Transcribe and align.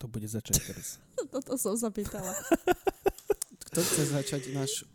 Kto 0.00 0.08
bude 0.08 0.24
začať 0.24 0.64
teraz? 0.64 0.96
Toto 1.36 1.60
som 1.60 1.76
sa 1.76 1.92
pýtala. 1.92 2.32
Kto 3.68 3.84
chce 3.84 4.16
začať 4.16 4.48
náš 4.48 4.88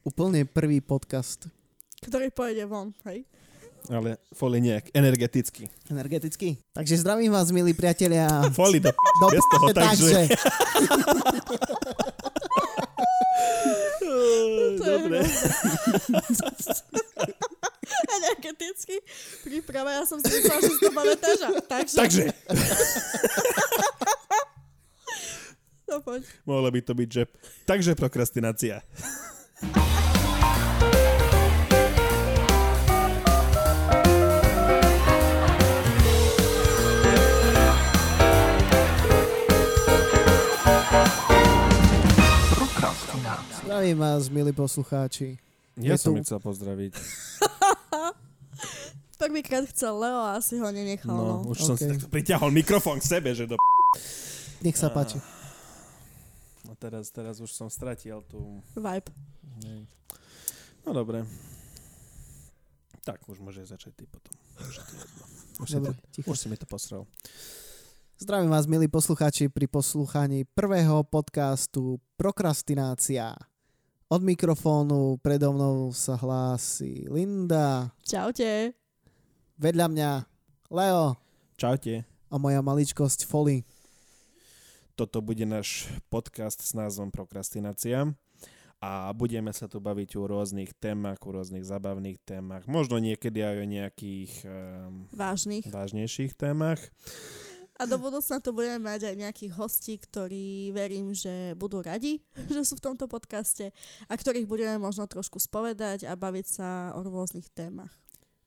úplne 0.00 0.48
prvý 0.48 0.80
podcast? 0.80 1.44
Ktorý 2.00 2.32
pôjde 2.32 2.64
von, 2.64 2.96
hej? 3.04 3.28
Ale 3.92 4.16
foli 4.32 4.64
nejak 4.64 4.96
energeticky. 4.96 5.68
Energeticky. 5.92 6.56
Takže 6.72 7.04
zdravím 7.04 7.36
vás, 7.36 7.52
milí 7.52 7.76
priatelia. 7.76 8.24
Foli 8.56 8.80
do, 8.80 8.96
Do 8.96 9.28
bez 9.28 9.44
toho, 9.44 9.66
takže... 9.76 10.18
Dobre. 14.76 15.20
Energeticky 18.08 18.96
príprava, 19.44 20.00
ja 20.00 20.08
som 20.08 20.16
si 20.18 20.32
myslela, 20.32 20.60
že 20.60 20.80
to 20.80 20.90
pamätáš. 20.90 21.40
a- 21.44 21.52
Takže, 21.60 21.96
Takže, 21.96 22.22
poď. 26.06 26.22
mohlo 26.46 26.70
by 26.70 26.80
to 26.80 26.94
byť, 26.94 27.08
že... 27.10 27.22
Takže 27.66 27.92
prokrastinácia. 27.92 28.78
Zdravím 43.56 43.98
vás, 43.98 44.28
milí 44.28 44.52
poslucháči. 44.52 45.38
Ja 45.76 45.92
Je 45.92 45.98
som 45.98 46.14
tu- 46.14 46.22
chcel 46.22 46.38
pozdraviť. 46.38 46.92
Prvýkrát 49.18 49.64
chcel 49.66 49.92
Leo 49.94 50.18
a 50.18 50.36
asi 50.36 50.56
ho 50.56 50.68
nenechal. 50.68 51.08
No, 51.08 51.24
No. 51.42 51.50
už 51.50 51.58
som 51.58 51.74
si 51.74 51.86
takto 51.86 52.08
priťahol 52.08 52.50
mikrofón 52.50 52.98
k 52.98 53.08
sebe, 53.10 53.30
že 53.32 53.46
do... 53.46 53.56
Nech 54.60 54.74
sa 54.74 54.88
páči. 54.88 55.16
No 56.66 56.74
teraz, 56.74 57.08
teraz 57.08 57.38
už 57.38 57.48
som 57.48 57.70
stratil 57.70 58.20
tú... 58.26 58.58
Vibe. 58.74 59.10
Nej. 59.62 59.86
No 60.82 60.90
dobre. 60.90 61.22
Tak, 63.00 63.22
už 63.24 63.38
môže 63.38 63.62
začať 63.62 63.94
ty 63.94 64.04
potom. 64.04 64.34
Už, 64.58 64.74
je 64.74 64.82
to 64.82 64.94
jedno. 64.96 65.24
už, 65.56 65.68
si, 65.68 65.74
Dobre, 65.78 65.92
to, 65.94 66.02
ticho. 66.10 66.26
už 66.26 66.36
si 66.36 66.46
mi 66.50 66.56
to 66.58 66.66
posral. 66.66 67.06
Zdravím 68.18 68.50
vás, 68.50 68.66
milí 68.66 68.88
poslucháči, 68.88 69.46
pri 69.46 69.68
poslúchaní 69.68 70.42
prvého 70.48 71.06
podcastu 71.06 72.02
Prokrastinácia. 72.18 73.36
Od 74.08 74.22
mikrofónu 74.22 75.18
predo 75.18 75.50
mnou 75.52 75.90
sa 75.92 76.14
hlási 76.14 77.06
Linda, 77.06 77.90
Čaute. 78.02 78.70
vedľa 79.58 79.86
mňa 79.86 80.10
Leo 80.70 81.14
Čaute. 81.58 82.06
a 82.26 82.34
moja 82.38 82.58
maličkosť 82.58 83.26
Folly. 83.26 83.62
Toto 84.96 85.20
bude 85.20 85.44
náš 85.44 85.92
podcast 86.08 86.56
s 86.64 86.72
názvom 86.72 87.12
Prokrastinácia 87.12 88.16
a 88.80 89.12
budeme 89.12 89.52
sa 89.52 89.68
tu 89.68 89.76
baviť 89.76 90.16
o 90.16 90.24
rôznych 90.24 90.72
témach, 90.72 91.20
o 91.20 91.36
rôznych 91.36 91.68
zabavných 91.68 92.16
témach, 92.24 92.64
možno 92.64 92.96
niekedy 92.96 93.44
aj 93.44 93.56
o 93.60 93.66
nejakých 93.68 94.32
um, 94.48 95.04
Vážnych. 95.12 95.68
vážnejších 95.68 96.32
témach. 96.32 96.80
A 97.76 97.84
do 97.84 98.00
budúcna 98.00 98.40
tu 98.40 98.56
budeme 98.56 98.88
mať 98.88 99.12
aj 99.12 99.20
nejakých 99.20 99.52
hostí, 99.60 100.00
ktorí 100.00 100.72
verím, 100.72 101.12
že 101.12 101.52
budú 101.60 101.84
radi, 101.84 102.24
že 102.56 102.64
sú 102.64 102.80
v 102.80 102.88
tomto 102.88 103.04
podcaste 103.04 103.76
a 104.08 104.12
ktorých 104.16 104.48
budeme 104.48 104.80
možno 104.80 105.04
trošku 105.04 105.36
spovedať 105.36 106.08
a 106.08 106.16
baviť 106.16 106.46
sa 106.48 106.96
o 106.96 107.04
rôznych 107.04 107.52
témach. 107.52 107.92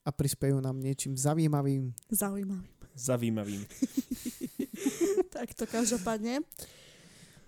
A 0.02 0.10
prispejú 0.10 0.58
nám 0.66 0.82
niečím 0.82 1.14
zaujímavým. 1.14 1.94
Zaujímavým. 2.10 2.79
Zavýmavým. 2.96 3.66
tak 5.36 5.54
to 5.54 5.66
každopádne. 5.70 6.46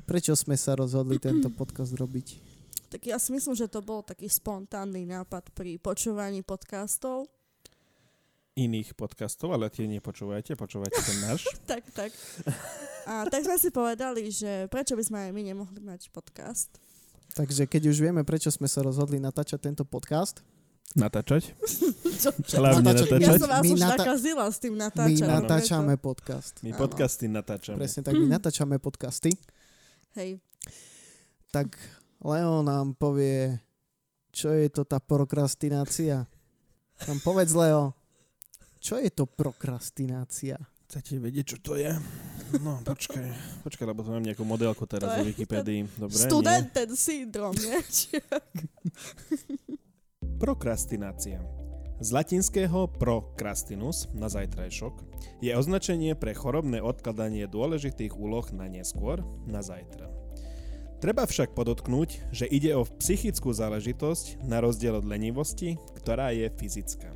Prečo 0.05 0.35
sme 0.35 0.59
sa 0.59 0.75
rozhodli 0.75 1.21
tento 1.21 1.47
podcast 1.53 1.95
robiť? 1.95 2.27
Tak 2.91 3.07
ja 3.07 3.15
si 3.15 3.31
myslím, 3.31 3.55
že 3.55 3.71
to 3.71 3.79
bol 3.79 4.03
taký 4.03 4.27
spontánny 4.27 5.07
nápad 5.07 5.55
pri 5.55 5.79
počúvaní 5.79 6.43
podcastov. 6.43 7.31
Iných 8.59 8.91
podcastov, 8.99 9.55
ale 9.55 9.71
tie 9.71 9.87
nepočúvajte, 9.87 10.59
počúvajte 10.59 10.99
ten 10.99 11.17
náš. 11.23 11.47
Tak, 11.71 11.87
tak. 11.95 12.11
A 13.07 13.23
tak 13.31 13.47
sme 13.47 13.55
si 13.55 13.71
povedali, 13.71 14.27
že 14.27 14.67
prečo 14.67 14.99
by 14.99 15.03
sme 15.07 15.19
aj 15.23 15.31
my 15.31 15.41
nemohli 15.41 15.79
mať 15.79 16.11
podcast. 16.11 16.67
Takže 17.31 17.63
keď 17.63 17.95
už 17.95 18.03
vieme, 18.03 18.27
prečo 18.27 18.51
sme 18.51 18.67
sa 18.67 18.83
rozhodli 18.83 19.23
natáčať 19.23 19.71
tento 19.71 19.87
podcast, 19.87 20.43
Natáčať? 20.91 21.55
Čo, 22.21 22.29
čo, 22.37 22.59
Hlavne 22.59 22.83
Natáčať. 22.85 23.17
ja 23.17 23.33
som 23.33 23.49
vás 23.49 23.63
My 23.63 23.69
už 23.71 23.79
nata- 23.81 23.97
nakazila 23.97 24.45
s 24.45 24.57
tým 24.59 24.73
my 24.75 24.79
natáčaním. 24.83 25.25
natáčame 25.25 25.93
podcast. 25.97 26.53
My 26.61 26.69
Áno. 26.69 26.77
podcasty 26.77 27.25
natáčame. 27.25 27.77
Presne 27.79 27.99
tak, 28.03 28.13
my 28.13 28.27
natáčame 28.37 28.75
podcasty. 28.77 29.31
Hej, 30.13 30.37
Tak 31.49 31.73
Leo 32.21 32.61
nám 32.61 32.93
povie, 32.93 33.57
čo 34.29 34.51
je 34.51 34.67
to 34.67 34.83
tá 34.83 34.99
prokrastinácia. 34.99 36.27
Tam 37.01 37.17
povedz, 37.17 37.49
Leo, 37.51 37.97
čo 38.77 38.93
je 38.95 39.09
to 39.09 39.25
prokrastinácia? 39.25 40.61
Chcete 40.85 41.17
vedieť, 41.17 41.45
čo 41.47 41.57
to 41.63 41.73
je? 41.73 41.89
No, 42.59 42.83
počkaj. 42.83 43.31
Počkaj, 43.63 43.85
lebo 43.87 44.03
tu 44.03 44.11
mám 44.11 44.19
nejakú 44.19 44.43
modelku 44.43 44.83
teraz 44.83 45.15
vo 45.15 45.23
Wikipedii. 45.23 45.87
Dobre, 45.95 46.11
student 46.13 46.67
nie. 46.67 46.75
ten 46.75 46.89
syndrom, 46.91 47.55
nie? 47.55 47.79
Prokrastinácia. 50.41 51.37
Z 52.01 52.17
latinského 52.17 52.89
procrastinus 52.89 54.09
na 54.09 54.25
zajtrajšok 54.25 55.05
je 55.37 55.53
označenie 55.53 56.17
pre 56.17 56.33
chorobné 56.33 56.81
odkladanie 56.81 57.45
dôležitých 57.45 58.17
úloh 58.17 58.49
na 58.49 58.65
neskôr, 58.65 59.21
na 59.45 59.61
zajtra. 59.61 60.09
Treba 60.97 61.29
však 61.29 61.53
podotknúť, 61.53 62.33
že 62.33 62.49
ide 62.49 62.73
o 62.73 62.89
psychickú 62.89 63.53
záležitosť 63.53 64.41
na 64.41 64.65
rozdiel 64.65 64.97
od 64.97 65.05
lenivosti, 65.05 65.77
ktorá 66.01 66.33
je 66.33 66.49
fyzická. 66.49 67.13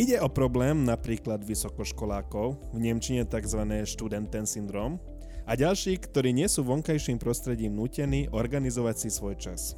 Ide 0.00 0.16
o 0.24 0.32
problém 0.32 0.88
napríklad 0.88 1.44
vysokoškolákov, 1.44 2.72
v 2.72 2.78
Nemčine 2.88 3.28
tzv. 3.28 3.84
studenten 3.84 4.48
syndrom, 4.48 4.96
a 5.44 5.52
ďalších, 5.60 6.08
ktorí 6.08 6.32
nie 6.32 6.48
sú 6.48 6.64
vonkajším 6.64 7.20
prostredím 7.20 7.76
nútení 7.76 8.32
organizovať 8.32 8.96
si 8.96 9.08
svoj 9.12 9.36
čas. 9.36 9.76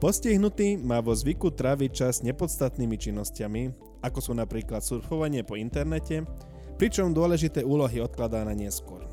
Postihnutý 0.00 0.80
má 0.80 1.04
vo 1.04 1.12
zvyku 1.12 1.52
tráviť 1.52 1.90
čas 1.92 2.24
nepodstatnými 2.24 2.96
činnosťami, 2.96 3.62
ako 4.00 4.18
sú 4.24 4.32
napríklad 4.32 4.80
surfovanie 4.80 5.44
po 5.44 5.60
internete, 5.60 6.24
pričom 6.80 7.12
dôležité 7.12 7.60
úlohy 7.60 8.00
odkladá 8.00 8.40
na 8.48 8.56
neskôr. 8.56 9.04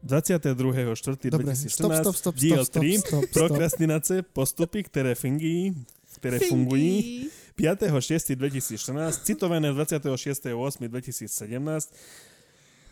22.4.2014, 0.07 1.35
Dobre, 1.35 1.51
stop, 1.59 1.93
stop, 1.99 2.17
stop, 2.17 2.35
díl 2.39 2.63
stop, 2.63 2.71
stop, 2.71 2.83
3, 2.83 2.99
stop, 2.99 3.25
stop. 3.27 3.35
prokrastinace, 3.35 4.23
postupy, 4.23 4.87
ktoré 4.87 5.19
fungují, 5.19 5.75
ktoré 6.23 6.39
fungují, 6.47 7.27
Fingy. 7.27 7.59
5.6.2014, 7.59 9.27
citované 9.27 9.75
26.8.2017, 9.75 11.91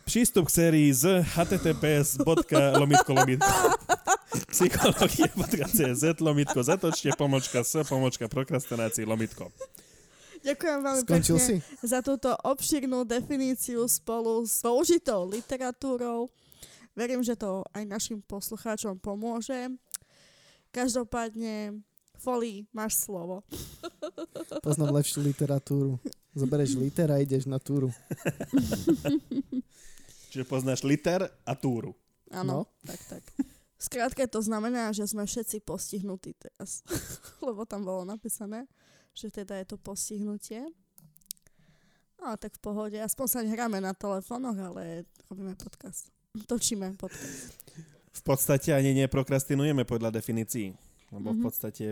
Přístup 0.09 0.49
k 0.49 0.51
sérii 0.51 0.93
z 0.93 1.21
https 1.21 2.17
lomitko 5.95 6.21
lomitko 6.21 6.61
zatočte 6.61 7.13
pomočka 7.17 7.65
s 7.65 7.81
pomočka 7.85 8.29
prokrastinácii 8.29 9.09
lomitko. 9.09 9.49
Ďakujem 10.39 10.79
veľmi 10.79 11.03
Skončil 11.03 11.37
pekne 11.37 11.59
si? 11.59 11.83
za 11.83 11.99
túto 11.99 12.31
obširnú 12.31 13.03
definíciu 13.03 13.83
spolu 13.91 14.47
s 14.47 14.63
použitou 14.63 15.27
literatúrou. 15.27 16.31
Verím, 16.95 17.23
že 17.23 17.35
to 17.35 17.67
aj 17.75 17.83
našim 17.83 18.23
poslucháčom 18.23 18.99
pomôže. 18.99 19.71
Každopádne, 20.71 21.83
Folí, 22.19 22.67
máš 22.71 23.03
slovo. 23.03 23.43
Poznám 24.67 24.95
lepšiu 24.95 25.23
literatúru. 25.23 25.99
Zoberieš 26.35 26.75
liter 26.77 27.11
a 27.11 27.19
ideš 27.19 27.47
na 27.47 27.59
túru. 27.59 27.91
Čiže 30.31 30.45
poznáš 30.45 30.85
liter 30.85 31.25
a 31.43 31.53
túru. 31.55 31.95
Áno, 32.29 32.63
No. 32.63 32.67
tak, 32.85 33.01
tak. 33.09 33.23
Skrátka 33.79 34.27
to 34.27 34.39
znamená, 34.39 34.91
že 34.91 35.07
sme 35.07 35.23
všetci 35.23 35.63
postihnutí 35.63 36.35
teraz. 36.35 36.83
Lebo 37.47 37.63
tam 37.63 37.83
bolo 37.83 38.03
napísané, 38.03 38.67
že 39.13 39.31
teda 39.31 39.55
je 39.57 39.67
to 39.67 39.77
postihnutie. 39.77 40.67
A 42.19 42.35
tak 42.35 42.53
v 42.53 42.61
pohode. 42.61 42.99
Aspoň 42.99 43.27
sa 43.27 43.41
nehráme 43.41 43.79
na 43.79 43.95
telefónoch, 43.95 44.59
ale 44.59 45.07
robíme 45.27 45.55
podcast. 45.55 46.11
Točíme 46.45 46.93
podcast. 46.93 47.55
V 48.11 48.23
podstate 48.27 48.75
ani 48.75 48.91
neprokrastinujeme 48.99 49.87
podľa 49.87 50.11
definícií. 50.13 50.75
Lebo 51.09 51.31
v 51.31 51.39
Mhm. 51.39 51.45
podstate, 51.45 51.85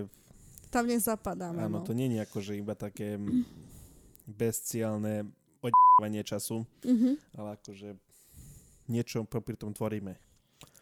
Tam 0.69 0.85
nezapadáme. 0.85 1.63
áno, 1.63 1.79
no. 1.81 1.87
to 1.87 1.95
nie 1.95 2.11
je 2.11 2.21
ako, 2.21 2.39
že 2.43 2.59
iba 2.59 2.75
také 2.75 3.15
bezcielné 4.27 5.23
odjebávanie 5.61 6.23
času, 6.23 6.67
Mhm. 6.83 7.11
ale 7.33 7.49
akože 7.57 7.95
niečo 8.89 9.23
popri 9.23 9.55
tom 9.55 9.71
tvoríme. 9.71 10.19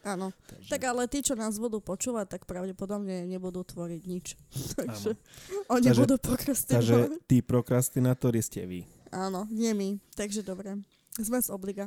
Áno. 0.05 0.37
Takže, 0.47 0.69
Tak 0.69 0.81
ale 0.85 1.03
tí, 1.09 1.25
čo 1.25 1.33
nás 1.33 1.57
budú 1.57 1.81
počúvať, 1.81 2.37
tak 2.37 2.43
pravdepodobne 2.45 3.25
nebudú 3.25 3.65
tvoriť 3.65 4.03
nič. 4.05 4.37
Takže 4.79 5.17
Áno. 5.17 5.61
oni 5.73 5.87
Takže- 5.89 6.01
budú 6.05 6.15
Takže 6.15 6.29
prokrastinovať. 6.29 7.11
tí 7.25 7.39
prokrastinátori 7.41 8.41
ste 8.45 8.69
vy. 8.69 8.81
Áno, 9.09 9.49
nie 9.49 9.73
my. 9.73 9.97
Takže 10.13 10.45
dobre. 10.45 10.77
Sme 11.17 11.39
z 11.39 11.49
obliga. 11.49 11.87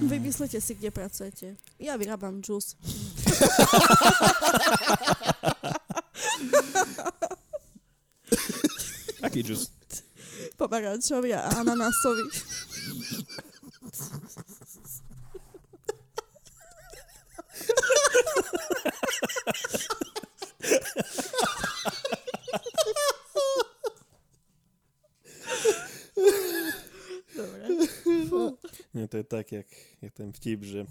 Vymyslite 0.00 0.60
si, 0.60 0.72
kde 0.74 0.90
pracujete. 0.90 1.56
Ja 1.80 1.96
vyrábam 1.96 2.38
džús. 2.38 2.76
Aký 9.22 9.40
džus? 9.42 9.70
Pomarančový 10.56 11.34
a 11.34 11.40
ananásový. 11.58 12.26
Dobre. 27.34 27.66
Nie, 28.94 29.03
to 29.14 29.22
je 29.22 29.30
tak, 29.30 29.46
jak, 29.52 29.68
jak 30.02 30.12
ten 30.12 30.34
vtip, 30.34 30.66
že 30.66 30.82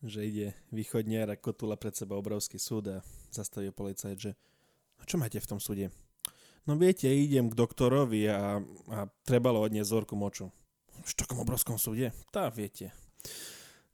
že 0.00 0.24
ide 0.24 0.54
východniar 0.72 1.28
a 1.28 1.36
kotula 1.36 1.74
pred 1.76 1.92
seba 1.92 2.16
obrovský 2.16 2.56
súd 2.56 2.88
a 2.88 2.96
zastaví 3.34 3.68
policajt, 3.74 4.16
že 4.16 4.32
a 4.96 5.02
čo 5.04 5.18
máte 5.18 5.42
v 5.42 5.50
tom 5.50 5.58
súde? 5.58 5.90
No 6.64 6.78
viete, 6.78 7.10
idem 7.10 7.50
k 7.50 7.58
doktorovi 7.58 8.30
a, 8.30 8.62
a 8.94 8.98
trebalo 9.26 9.58
odniesť 9.60 9.90
zorku 9.90 10.14
moču. 10.14 10.54
V 11.02 11.12
takom 11.18 11.42
obrovskom 11.42 11.76
súde? 11.76 12.14
Tá, 12.30 12.46
viete. 12.48 12.94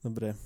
Dobre. 0.04 0.36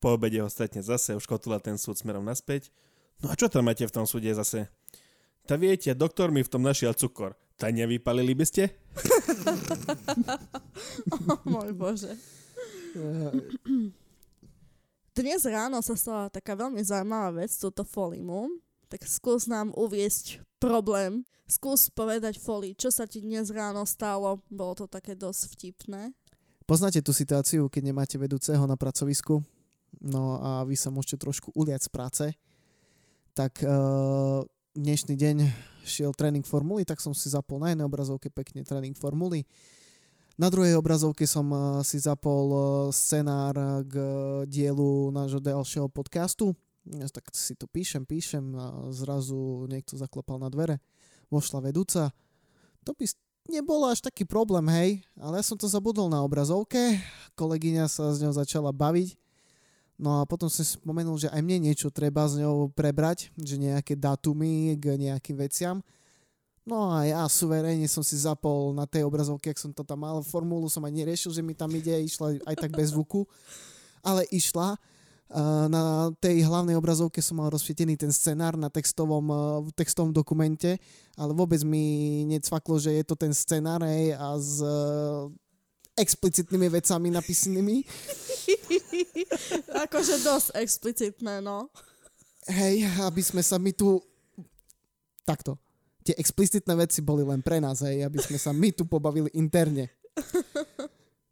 Po 0.00 0.16
obede 0.16 0.40
ho 0.40 0.48
stretne 0.48 0.80
zase, 0.80 1.12
už 1.12 1.28
kotula 1.28 1.60
ten 1.60 1.76
súd 1.76 2.00
smerom 2.00 2.24
naspäť. 2.24 2.72
No 3.20 3.30
a 3.30 3.38
čo 3.38 3.52
tam 3.52 3.68
máte 3.68 3.84
v 3.84 3.94
tom 3.94 4.08
súde 4.08 4.32
zase? 4.32 4.66
Tá 5.44 5.60
viete, 5.60 5.92
doktor 5.92 6.32
mi 6.32 6.40
v 6.40 6.50
tom 6.50 6.64
našiel 6.64 6.96
cukor. 6.96 7.36
Tá 7.58 7.74
nevypalili 7.74 8.38
by 8.38 8.44
ste? 8.46 8.64
Oh, 11.10 11.42
môj 11.42 11.74
Bože. 11.74 12.14
Dnes 15.10 15.42
ráno 15.42 15.82
sa 15.82 15.98
stala 15.98 16.30
taká 16.30 16.54
veľmi 16.54 16.78
zaujímavá 16.78 17.42
vec, 17.42 17.50
túto 17.58 17.82
Folimu. 17.82 18.62
Tak 18.86 19.02
skús 19.02 19.50
nám 19.50 19.74
uviesť 19.74 20.38
problém. 20.62 21.26
Skús 21.50 21.90
povedať 21.90 22.38
Foli, 22.38 22.78
čo 22.78 22.94
sa 22.94 23.10
ti 23.10 23.18
dnes 23.18 23.50
ráno 23.50 23.82
stalo. 23.82 24.38
Bolo 24.46 24.78
to 24.78 24.86
také 24.86 25.18
dosť 25.18 25.42
vtipné. 25.58 26.14
Poznáte 26.62 27.02
tú 27.02 27.10
situáciu, 27.10 27.66
keď 27.66 27.82
nemáte 27.90 28.14
vedúceho 28.20 28.62
na 28.70 28.78
pracovisku, 28.78 29.42
no 29.98 30.38
a 30.38 30.62
vy 30.62 30.78
sa 30.78 30.94
môžete 30.94 31.26
trošku 31.26 31.50
uliať 31.58 31.88
z 31.88 31.90
práce, 31.90 32.24
tak 33.34 33.58
uh, 33.66 34.46
dnešný 34.78 35.18
deň 35.18 35.36
šiel 35.82 36.14
tréning 36.14 36.46
formuly, 36.46 36.86
tak 36.86 37.02
som 37.02 37.10
si 37.10 37.26
zapol 37.26 37.58
na 37.58 37.74
jednej 37.74 37.82
obrazovke 37.82 38.30
pekne 38.30 38.62
tréning 38.62 38.94
formuly. 38.94 39.42
Na 40.38 40.46
druhej 40.46 40.78
obrazovke 40.78 41.26
som 41.26 41.50
uh, 41.50 41.82
si 41.82 41.98
zapol 41.98 42.46
uh, 42.46 42.62
scenár 42.94 43.58
k 43.90 43.94
dielu 44.46 45.10
nášho 45.10 45.42
ďalšieho 45.42 45.90
podcastu. 45.90 46.54
Ja 46.86 47.10
tak 47.10 47.26
si 47.34 47.58
to 47.58 47.66
píšem, 47.66 48.06
píšem 48.06 48.54
a 48.54 48.94
zrazu 48.94 49.66
niekto 49.66 49.98
zaklopal 49.98 50.38
na 50.38 50.46
dvere. 50.46 50.78
Vošla 51.26 51.58
vedúca. 51.58 52.14
To 52.86 52.94
by 52.94 53.04
nebolo 53.50 53.90
až 53.90 54.06
taký 54.06 54.22
problém, 54.22 54.70
hej, 54.70 54.90
ale 55.18 55.42
ja 55.42 55.44
som 55.44 55.58
to 55.58 55.66
zabudol 55.66 56.06
na 56.06 56.22
obrazovke, 56.22 57.02
kolegyňa 57.34 57.90
sa 57.90 58.14
s 58.14 58.22
ňou 58.22 58.32
začala 58.32 58.70
baviť, 58.70 59.18
no 59.98 60.22
a 60.22 60.26
potom 60.26 60.46
som 60.46 60.62
spomenul, 60.64 61.18
že 61.18 61.28
aj 61.28 61.42
mne 61.42 61.70
niečo 61.70 61.90
treba 61.90 62.24
s 62.24 62.38
ňou 62.38 62.70
prebrať, 62.70 63.34
že 63.34 63.58
nejaké 63.58 63.98
datumy 63.98 64.78
k 64.78 64.94
nejakým 64.96 65.36
veciam. 65.36 65.82
No 66.68 66.92
a 66.92 67.08
ja 67.08 67.24
suverénne 67.24 67.88
som 67.88 68.04
si 68.04 68.14
zapol 68.20 68.76
na 68.76 68.84
tej 68.84 69.08
obrazovke, 69.08 69.48
ak 69.48 69.58
som 69.58 69.72
to 69.72 69.80
tam 69.82 70.04
mal, 70.04 70.20
formulu 70.20 70.68
som 70.68 70.84
ani 70.84 71.00
neriešil, 71.00 71.32
že 71.32 71.40
mi 71.40 71.56
tam 71.56 71.72
ide, 71.72 71.96
išla 72.04 72.44
aj 72.44 72.56
tak 72.60 72.76
bez 72.76 72.92
zvuku, 72.92 73.24
ale 74.04 74.28
išla. 74.28 74.76
Na 75.68 76.08
tej 76.24 76.40
hlavnej 76.48 76.72
obrazovke 76.72 77.20
som 77.20 77.36
mal 77.36 77.52
rozsvietený 77.52 78.00
ten 78.00 78.08
scenár 78.08 78.56
na 78.56 78.72
textovom, 78.72 79.28
v 79.68 79.70
textovom 79.76 80.08
dokumente, 80.08 80.80
ale 81.20 81.36
vôbec 81.36 81.60
mi 81.68 82.24
necvaklo, 82.24 82.80
že 82.80 82.96
je 82.96 83.04
to 83.04 83.12
ten 83.12 83.36
scenár 83.36 83.84
a 83.84 83.92
eh, 83.92 85.24
explicitnými 85.98 86.68
vecami 86.70 87.10
napísanými. 87.10 87.76
akože 89.84 90.14
dosť 90.22 90.48
explicitné, 90.56 91.42
no. 91.42 91.68
Hej, 92.48 92.88
aby 93.04 93.20
sme 93.20 93.42
sa 93.44 93.60
my 93.60 93.74
tu... 93.76 94.00
Takto. 95.26 95.60
Tie 96.06 96.16
explicitné 96.16 96.72
veci 96.72 97.04
boli 97.04 97.20
len 97.20 97.44
pre 97.44 97.60
nás, 97.60 97.84
hej, 97.84 98.06
aby 98.06 98.16
sme 98.16 98.40
sa 98.40 98.54
my 98.54 98.72
tu 98.72 98.88
pobavili 98.88 99.28
interne 99.36 99.92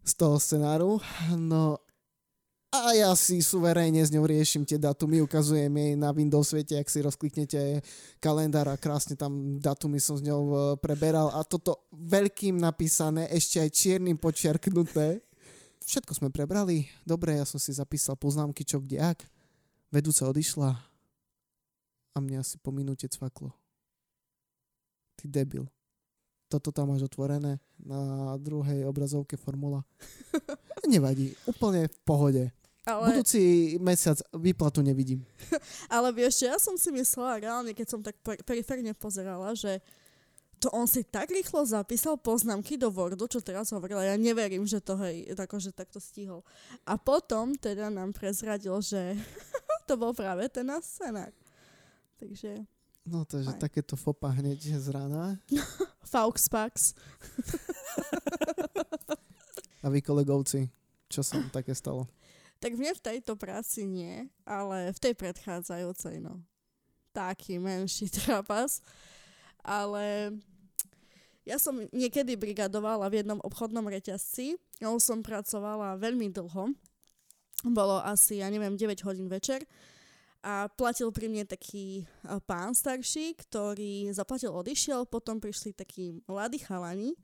z 0.04 0.12
toho 0.12 0.36
scenáru. 0.36 1.00
No 1.32 1.80
a 2.84 2.92
ja 2.92 3.10
si 3.16 3.40
suverénne 3.40 4.04
s 4.04 4.12
ňou 4.12 4.28
riešim 4.28 4.68
tie 4.68 4.76
datumy, 4.76 5.24
ukazujem 5.24 5.72
jej 5.72 5.92
na 5.96 6.12
Windows 6.12 6.52
svete, 6.52 6.76
ak 6.76 6.92
si 6.92 7.00
rozkliknete 7.00 7.80
kalendár 8.20 8.68
a 8.68 8.76
krásne 8.76 9.16
tam 9.16 9.56
datumy 9.56 9.96
som 9.96 10.20
s 10.20 10.22
ňou 10.24 10.42
e, 10.44 10.56
preberal 10.76 11.32
a 11.32 11.40
toto 11.46 11.88
veľkým 11.94 12.60
napísané, 12.60 13.30
ešte 13.32 13.62
aj 13.62 13.70
čiernym 13.72 14.20
počiarknuté. 14.20 15.24
Všetko 15.86 16.12
sme 16.18 16.28
prebrali, 16.28 16.90
dobre, 17.06 17.38
ja 17.40 17.46
som 17.48 17.56
si 17.62 17.72
zapísal 17.72 18.18
poznámky, 18.18 18.66
čo 18.66 18.82
kde 18.82 19.00
ak. 19.00 19.24
Vedúca 19.88 20.28
odišla 20.28 20.70
a 22.12 22.16
mňa 22.18 22.42
asi 22.42 22.58
po 22.58 22.74
minúte 22.74 23.06
cvaklo. 23.06 23.54
Ty 25.16 25.24
debil. 25.32 25.64
Toto 26.46 26.70
tam 26.70 26.94
máš 26.94 27.06
otvorené 27.06 27.58
na 27.80 28.34
druhej 28.38 28.86
obrazovke 28.86 29.34
formula. 29.34 29.82
Nevadí, 30.92 31.34
úplne 31.46 31.90
v 31.90 31.98
pohode. 32.06 32.44
Ale, 32.86 33.10
Budúci 33.10 33.74
mesiac 33.82 34.22
výplatu 34.30 34.78
nevidím. 34.78 35.26
ale 35.94 36.14
vieš, 36.14 36.46
ja 36.46 36.54
som 36.54 36.78
si 36.78 36.94
myslela 36.94 37.42
reálne, 37.42 37.74
keď 37.74 37.86
som 37.90 37.98
tak 37.98 38.14
per- 38.22 38.38
periférne 38.46 38.94
pozerala, 38.94 39.50
že 39.58 39.82
to 40.62 40.70
on 40.70 40.86
si 40.88 41.04
tak 41.04 41.28
rýchlo 41.28 41.66
zapísal 41.66 42.16
poznámky 42.16 42.78
do 42.80 42.88
Wordu, 42.88 43.28
čo 43.28 43.44
teraz 43.44 43.74
hovorila. 43.74 44.06
Ja 44.06 44.16
neverím, 44.16 44.64
že 44.64 44.80
to 44.80 44.96
hej, 45.02 45.28
akože 45.34 45.74
takto 45.74 45.98
stihol. 46.00 46.46
A 46.86 46.96
potom 46.96 47.58
teda 47.58 47.90
nám 47.90 48.14
prezradil, 48.14 48.78
že 48.80 49.18
to 49.90 49.98
bol 49.98 50.14
práve 50.14 50.46
ten 50.48 50.64
náš 50.64 50.96
scenár. 50.96 51.34
Takže 52.16 52.64
No 53.06 53.22
takže 53.22 53.54
Aj. 53.54 53.62
takéto 53.70 53.94
fopa 53.94 54.34
hneď 54.34 54.58
z 54.82 54.90
rána. 54.90 55.38
Faux 56.10 56.50
Pax. 56.50 56.98
A 59.78 59.86
vy 59.86 60.02
kolegovci, 60.02 60.66
čo 61.06 61.22
sa 61.22 61.38
vám 61.38 61.54
také 61.54 61.70
stalo? 61.70 62.10
Tak 62.56 62.72
mne 62.72 62.96
v 62.96 63.04
tejto 63.04 63.36
práci 63.36 63.84
nie, 63.84 64.32
ale 64.48 64.92
v 64.92 64.98
tej 64.98 65.14
predchádzajúcej, 65.14 66.24
no. 66.24 66.40
Taký 67.12 67.60
menší 67.60 68.08
trapas. 68.24 68.80
Ale 69.60 70.32
ja 71.46 71.62
som 71.62 71.78
niekedy 71.94 72.34
brigadovala 72.34 73.06
v 73.06 73.22
jednom 73.22 73.38
obchodnom 73.44 73.86
reťazci. 73.86 74.56
Ja 74.82 74.90
som 74.98 75.22
pracovala 75.22 76.00
veľmi 76.00 76.32
dlho. 76.32 76.74
Bolo 77.66 77.96
asi, 78.02 78.42
ja 78.42 78.48
neviem, 78.50 78.74
9 78.74 79.06
hodín 79.06 79.30
večer. 79.30 79.64
A 80.46 80.70
platil 80.70 81.10
pri 81.10 81.26
mne 81.26 81.42
taký 81.42 82.06
a, 82.22 82.38
pán 82.38 82.70
starší, 82.70 83.34
ktorý 83.34 84.14
zaplatil, 84.14 84.54
odišiel, 84.54 85.06
potom 85.10 85.42
prišli 85.42 85.74
takí 85.74 86.22
mladí 86.30 86.62
chalani 86.62 87.18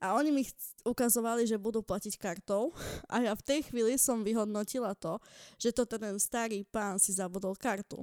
a 0.00 0.16
oni 0.16 0.32
mi 0.32 0.42
ukazovali, 0.82 1.44
že 1.44 1.60
budú 1.60 1.84
platiť 1.84 2.16
kartou 2.16 2.72
a 3.04 3.20
ja 3.20 3.32
v 3.36 3.44
tej 3.44 3.60
chvíli 3.68 4.00
som 4.00 4.24
vyhodnotila 4.24 4.96
to, 4.96 5.20
že 5.60 5.76
to 5.76 5.84
ten 5.84 6.16
starý 6.16 6.64
pán 6.64 6.96
si 6.96 7.12
zabudol 7.12 7.52
kartu. 7.52 8.00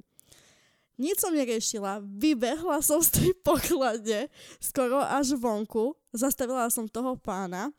Nič 0.97 1.21
som 1.21 1.33
neriešila, 1.33 2.01
vybehla 2.01 2.81
som 2.81 3.01
z 3.01 3.09
tej 3.13 3.29
pokladne 3.45 4.29
skoro 4.57 5.01
až 5.01 5.37
vonku, 5.37 5.93
zastavila 6.09 6.69
som 6.73 6.89
toho 6.89 7.13
pána, 7.17 7.69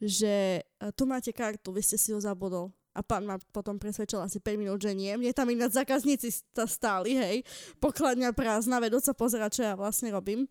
že 0.00 0.64
e, 0.64 0.88
tu 0.96 1.04
máte 1.04 1.28
kartu, 1.32 1.72
vy 1.76 1.84
ste 1.84 2.00
si 2.00 2.08
ho 2.12 2.20
zabudol. 2.20 2.72
A 2.96 3.04
pán 3.04 3.22
ma 3.22 3.38
potom 3.54 3.78
presvedčil 3.78 4.18
asi 4.18 4.42
5 4.42 4.58
minút, 4.58 4.82
že 4.82 4.90
nie. 4.90 5.14
Mne 5.14 5.30
tam 5.30 5.46
ináč 5.46 5.78
zákazníci 5.78 6.34
stáli, 6.66 7.14
hej. 7.14 7.36
Pokladňa 7.78 8.34
prázdna, 8.34 8.82
vedúť 8.82 9.12
sa 9.12 9.14
pozerať, 9.14 9.50
čo 9.54 9.62
ja 9.62 9.78
vlastne 9.78 10.10
robím. 10.10 10.50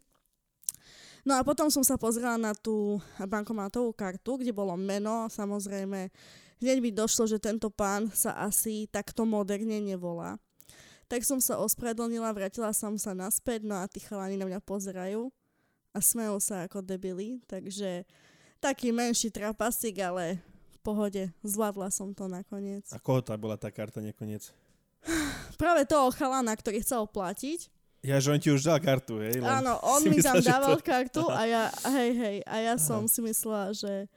No 1.28 1.36
a 1.36 1.44
potom 1.44 1.68
som 1.68 1.84
sa 1.84 2.00
pozrela 2.00 2.40
na 2.40 2.56
tú 2.56 3.04
bankomátovú 3.20 3.92
kartu, 3.92 4.40
kde 4.40 4.56
bolo 4.56 4.72
meno, 4.80 5.28
samozrejme. 5.28 6.08
Hneď 6.64 6.78
mi 6.80 6.88
došlo, 6.96 7.28
že 7.28 7.36
tento 7.36 7.68
pán 7.68 8.08
sa 8.16 8.32
asi 8.48 8.88
takto 8.88 9.28
moderne 9.28 9.84
nevolá. 9.84 10.40
Tak 11.12 11.28
som 11.28 11.44
sa 11.44 11.60
ospravedlnila, 11.60 12.32
vrátila 12.32 12.72
som 12.72 12.96
sa 12.96 13.12
naspäť, 13.12 13.68
no 13.68 13.76
a 13.76 13.92
tí 13.92 14.00
chalani 14.00 14.40
na 14.40 14.48
mňa 14.48 14.64
pozerajú 14.64 15.28
a 15.92 16.00
smejú 16.00 16.40
sa 16.40 16.64
ako 16.64 16.80
debili, 16.80 17.44
takže 17.44 18.08
taký 18.64 18.96
menší 18.96 19.28
trapasík, 19.28 20.00
ale 20.00 20.40
v 20.72 20.78
pohode, 20.80 21.28
zvládla 21.44 21.92
som 21.92 22.16
to 22.16 22.32
nakoniec. 22.32 22.88
A 22.96 23.04
koho 23.04 23.20
tá 23.20 23.36
bola 23.36 23.60
tá 23.60 23.68
karta 23.68 24.00
nakoniec? 24.00 24.48
Práve 25.60 25.84
toho 25.84 26.08
chalana, 26.16 26.56
ktorý 26.56 26.80
chcel 26.80 27.04
platiť, 27.04 27.68
Ja, 28.08 28.24
že 28.24 28.32
on 28.32 28.40
ti 28.40 28.48
už 28.48 28.64
dal 28.64 28.80
kartu, 28.80 29.20
hej? 29.20 29.44
len 29.44 29.52
Áno, 29.52 29.76
on 29.92 30.00
mi 30.08 30.24
tam 30.24 30.40
myslela, 30.40 30.48
dával 30.48 30.80
to- 30.80 30.88
kartu 30.88 31.24
a 31.28 31.42
ja, 31.44 31.64
hej, 31.92 32.12
hej, 32.16 32.38
a 32.48 32.56
ja 32.64 32.74
som 32.80 33.04
si 33.04 33.20
myslela, 33.20 33.76
že 33.76 34.08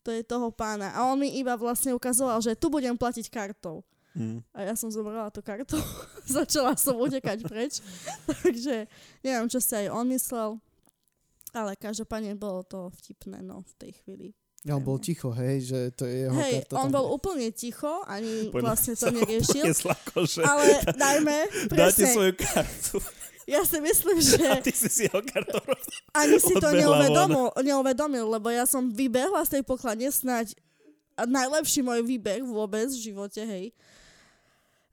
to 0.00 0.08
je 0.08 0.24
toho 0.24 0.48
pána. 0.48 0.96
A 0.96 1.04
on 1.04 1.20
mi 1.20 1.28
iba 1.36 1.52
vlastne 1.60 1.92
ukazoval, 1.92 2.40
že 2.40 2.56
tu 2.56 2.72
budem 2.72 2.96
platiť 2.96 3.28
kartou. 3.28 3.84
Hm. 4.16 4.40
A 4.54 4.64
ja 4.64 4.74
som 4.78 4.88
zobrala 4.88 5.28
tú 5.28 5.44
kartu, 5.44 5.76
začala 6.24 6.72
som 6.80 6.96
utekať 6.96 7.44
preč. 7.44 7.84
Takže 8.40 8.88
neviem, 9.20 9.46
čo 9.52 9.60
si 9.60 9.76
aj 9.76 9.92
on 9.92 10.08
myslel. 10.08 10.50
Ale 11.54 11.78
každopádne 11.78 12.34
bolo 12.34 12.64
to 12.66 12.90
vtipné, 12.98 13.38
no, 13.44 13.62
v 13.62 13.72
tej 13.78 13.92
chvíli. 14.02 14.28
Ja, 14.64 14.80
on 14.80 14.84
bol 14.84 14.96
ticho, 14.96 15.28
hej, 15.28 15.60
že 15.60 15.78
to 15.92 16.08
je 16.08 16.24
jeho 16.24 16.40
Hej, 16.40 16.64
karta. 16.64 16.74
on 16.80 16.88
tam- 16.88 16.96
bol 16.96 17.06
úplne 17.12 17.52
ticho, 17.52 18.00
ani 18.08 18.48
Poďme 18.48 18.64
vlastne 18.64 18.92
to 18.96 19.06
neriešil. 19.12 19.60
úplne 19.60 19.76
slako, 19.76 20.16
že 20.24 20.40
Ale 20.40 20.64
dajme, 20.96 21.36
dáte 21.68 22.00
presne, 22.00 22.06
svoju 22.16 22.32
kartu 22.32 22.96
ja 23.44 23.60
si 23.64 23.76
myslím, 23.76 24.16
že 24.24 24.40
a 24.48 24.56
ty 24.64 24.72
si 24.72 24.88
si 24.88 25.02
jeho 25.04 25.20
kartou 25.20 25.60
roz- 25.60 26.00
ani 26.20 26.36
si 26.40 26.54
to 26.56 26.68
neuvedomil, 26.72 27.52
neuvedomil, 27.60 28.26
lebo 28.28 28.48
ja 28.48 28.64
som 28.64 28.88
vybehla 28.88 29.44
z 29.44 29.60
tej 29.60 29.62
pokladne 29.68 30.08
a 31.14 31.22
najlepší 31.30 31.84
môj 31.84 32.02
výbeh 32.02 32.42
vôbec 32.42 32.90
v 32.90 33.02
živote, 33.12 33.38
hej. 33.44 33.70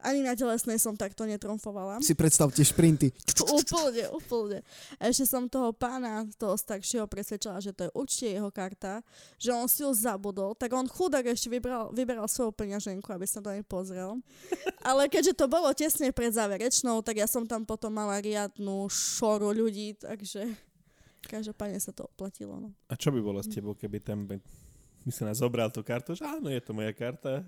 Ani 0.01 0.25
na 0.25 0.33
telesnej 0.33 0.81
som 0.81 0.97
takto 0.97 1.23
netromfovala. 1.23 2.01
Si 2.01 2.17
predstavte 2.17 2.59
šprinty. 2.59 3.13
Úplne, 3.61 4.09
úplne. 4.11 4.59
A 4.97 5.07
ešte 5.07 5.25
som 5.25 5.45
toho 5.45 5.69
pána, 5.71 6.25
toho 6.35 6.57
staršieho 6.57 7.05
presvedčala, 7.05 7.61
že 7.61 7.69
to 7.69 7.85
je 7.85 7.91
určite 7.93 8.27
jeho 8.33 8.49
karta, 8.49 9.05
že 9.37 9.53
on 9.53 9.69
si 9.69 9.85
ju 9.85 9.93
zabudol, 9.93 10.57
tak 10.57 10.73
on 10.73 10.89
chudák 10.89 11.25
ešte 11.29 11.47
vybral, 11.47 11.93
vyberal 11.93 12.25
svoju 12.25 12.49
peňaženku, 12.51 13.05
aby 13.07 13.25
sa 13.25 13.39
to 13.39 13.53
nepozrel. 13.53 14.17
Ale 14.89 15.05
keďže 15.05 15.37
to 15.37 15.45
bolo 15.45 15.69
tesne 15.71 16.09
pred 16.09 16.33
záverečnou, 16.33 17.05
tak 17.05 17.21
ja 17.21 17.29
som 17.29 17.45
tam 17.45 17.61
potom 17.61 17.93
mala 17.93 18.17
riadnu 18.17 18.89
šoru 18.89 19.53
ľudí, 19.53 19.93
takže 19.95 20.49
každopádne 21.25 21.77
sa 21.77 21.93
to 21.93 22.09
oplatilo. 22.09 22.57
No. 22.57 22.69
A 22.89 22.97
čo 22.97 23.13
by 23.13 23.21
bolo 23.21 23.37
s 23.39 23.47
tebou, 23.47 23.77
keby 23.77 23.97
ten 24.01 24.25
by 24.25 24.41
si 25.09 25.21
nás 25.21 25.37
zobral 25.41 25.69
tú 25.69 25.81
kartu, 25.81 26.13
že 26.13 26.25
áno, 26.25 26.49
je 26.49 26.61
to 26.61 26.73
moja 26.73 26.93
karta. 26.93 27.45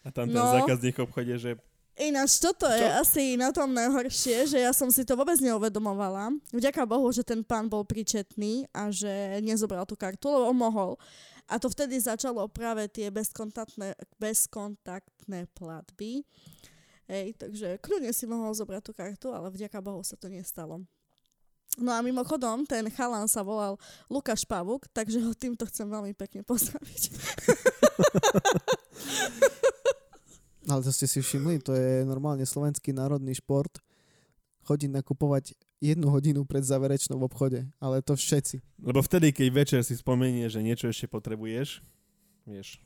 A 0.00 0.08
tam 0.08 0.28
ten 0.28 0.36
No. 0.36 0.48
zákazník 0.56 0.96
obchode, 0.96 1.36
že 1.36 1.60
Ináč 2.00 2.40
toto 2.40 2.64
je 2.64 2.80
Čo? 2.80 2.96
asi 3.04 3.36
na 3.36 3.52
tom 3.52 3.76
najhoršie, 3.76 4.48
že 4.48 4.58
ja 4.64 4.72
som 4.72 4.88
si 4.88 5.04
to 5.04 5.12
vôbec 5.20 5.36
neuvedomovala. 5.36 6.32
Vďaka 6.48 6.88
Bohu, 6.88 7.12
že 7.12 7.20
ten 7.20 7.44
pán 7.44 7.68
bol 7.68 7.84
príčetný 7.84 8.64
a 8.72 8.88
že 8.88 9.36
nezobral 9.44 9.84
tú 9.84 10.00
kartu, 10.00 10.32
lebo 10.32 10.48
mohol. 10.56 10.96
A 11.44 11.60
to 11.60 11.68
vtedy 11.68 12.00
začalo 12.00 12.48
práve 12.48 12.88
tie 12.88 13.12
bezkontaktné, 13.12 13.92
bezkontaktné 14.16 15.44
platby. 15.52 16.24
Hej, 17.04 17.36
takže 17.36 17.76
kľudne 17.84 18.16
si 18.16 18.24
mohol 18.24 18.56
zobrať 18.56 18.80
tú 18.80 18.92
kartu, 18.96 19.28
ale 19.36 19.52
vďaka 19.52 19.84
Bohu 19.84 20.00
sa 20.00 20.16
to 20.16 20.32
nestalo. 20.32 20.80
No 21.76 21.92
a 21.92 22.00
mimochodom, 22.00 22.64
ten 22.64 22.88
chalan 22.96 23.28
sa 23.28 23.44
volal 23.44 23.76
Lukáš 24.08 24.48
Pavuk, 24.48 24.88
takže 24.90 25.20
ho 25.20 25.36
týmto 25.36 25.68
chcem 25.68 25.84
veľmi 25.84 26.16
pekne 26.16 26.40
pozdraviť. 26.48 27.02
Ale 30.70 30.86
to 30.86 30.94
ste 30.94 31.10
si 31.10 31.18
všimli, 31.18 31.58
to 31.60 31.74
je 31.74 32.06
normálne 32.06 32.46
slovenský 32.46 32.94
národný 32.94 33.34
šport. 33.34 33.82
Chodiť 34.62 35.02
nakupovať 35.02 35.58
jednu 35.82 36.12
hodinu 36.12 36.46
pred 36.46 36.62
záverečnou 36.62 37.18
v 37.18 37.26
obchode. 37.26 37.60
Ale 37.82 38.04
to 38.04 38.14
všetci. 38.14 38.62
Lebo 38.78 39.02
vtedy, 39.02 39.34
keď 39.34 39.46
večer 39.50 39.80
si 39.82 39.98
spomenie, 39.98 40.46
že 40.46 40.62
niečo 40.62 40.86
ešte 40.86 41.10
potrebuješ, 41.10 41.82
vieš, 42.46 42.78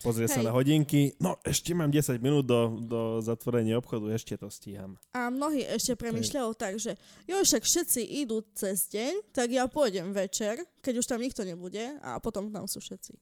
pozrie 0.00 0.30
sa 0.30 0.40
Hej. 0.40 0.46
na 0.48 0.52
hodinky, 0.54 1.12
no 1.20 1.36
ešte 1.44 1.76
mám 1.76 1.92
10 1.92 2.16
minút 2.22 2.48
do, 2.48 2.80
do 2.80 3.00
zatvorenia 3.20 3.76
obchodu, 3.76 4.08
ešte 4.14 4.38
to 4.38 4.48
stíham. 4.48 4.96
A 5.12 5.28
mnohí 5.28 5.66
ešte 5.66 5.98
premyšľajú 5.98 6.50
tak, 6.56 6.80
že 6.80 6.96
jo, 7.28 7.36
však 7.36 7.62
všetci 7.66 8.00
idú 8.24 8.40
cez 8.56 8.88
deň, 8.88 9.34
tak 9.34 9.52
ja 9.52 9.68
pôjdem 9.68 10.14
večer, 10.16 10.64
keď 10.80 11.04
už 11.04 11.06
tam 11.06 11.20
nikto 11.20 11.44
nebude 11.44 12.00
a 12.00 12.16
potom 12.22 12.48
tam 12.48 12.64
sú 12.64 12.80
všetci. 12.80 13.12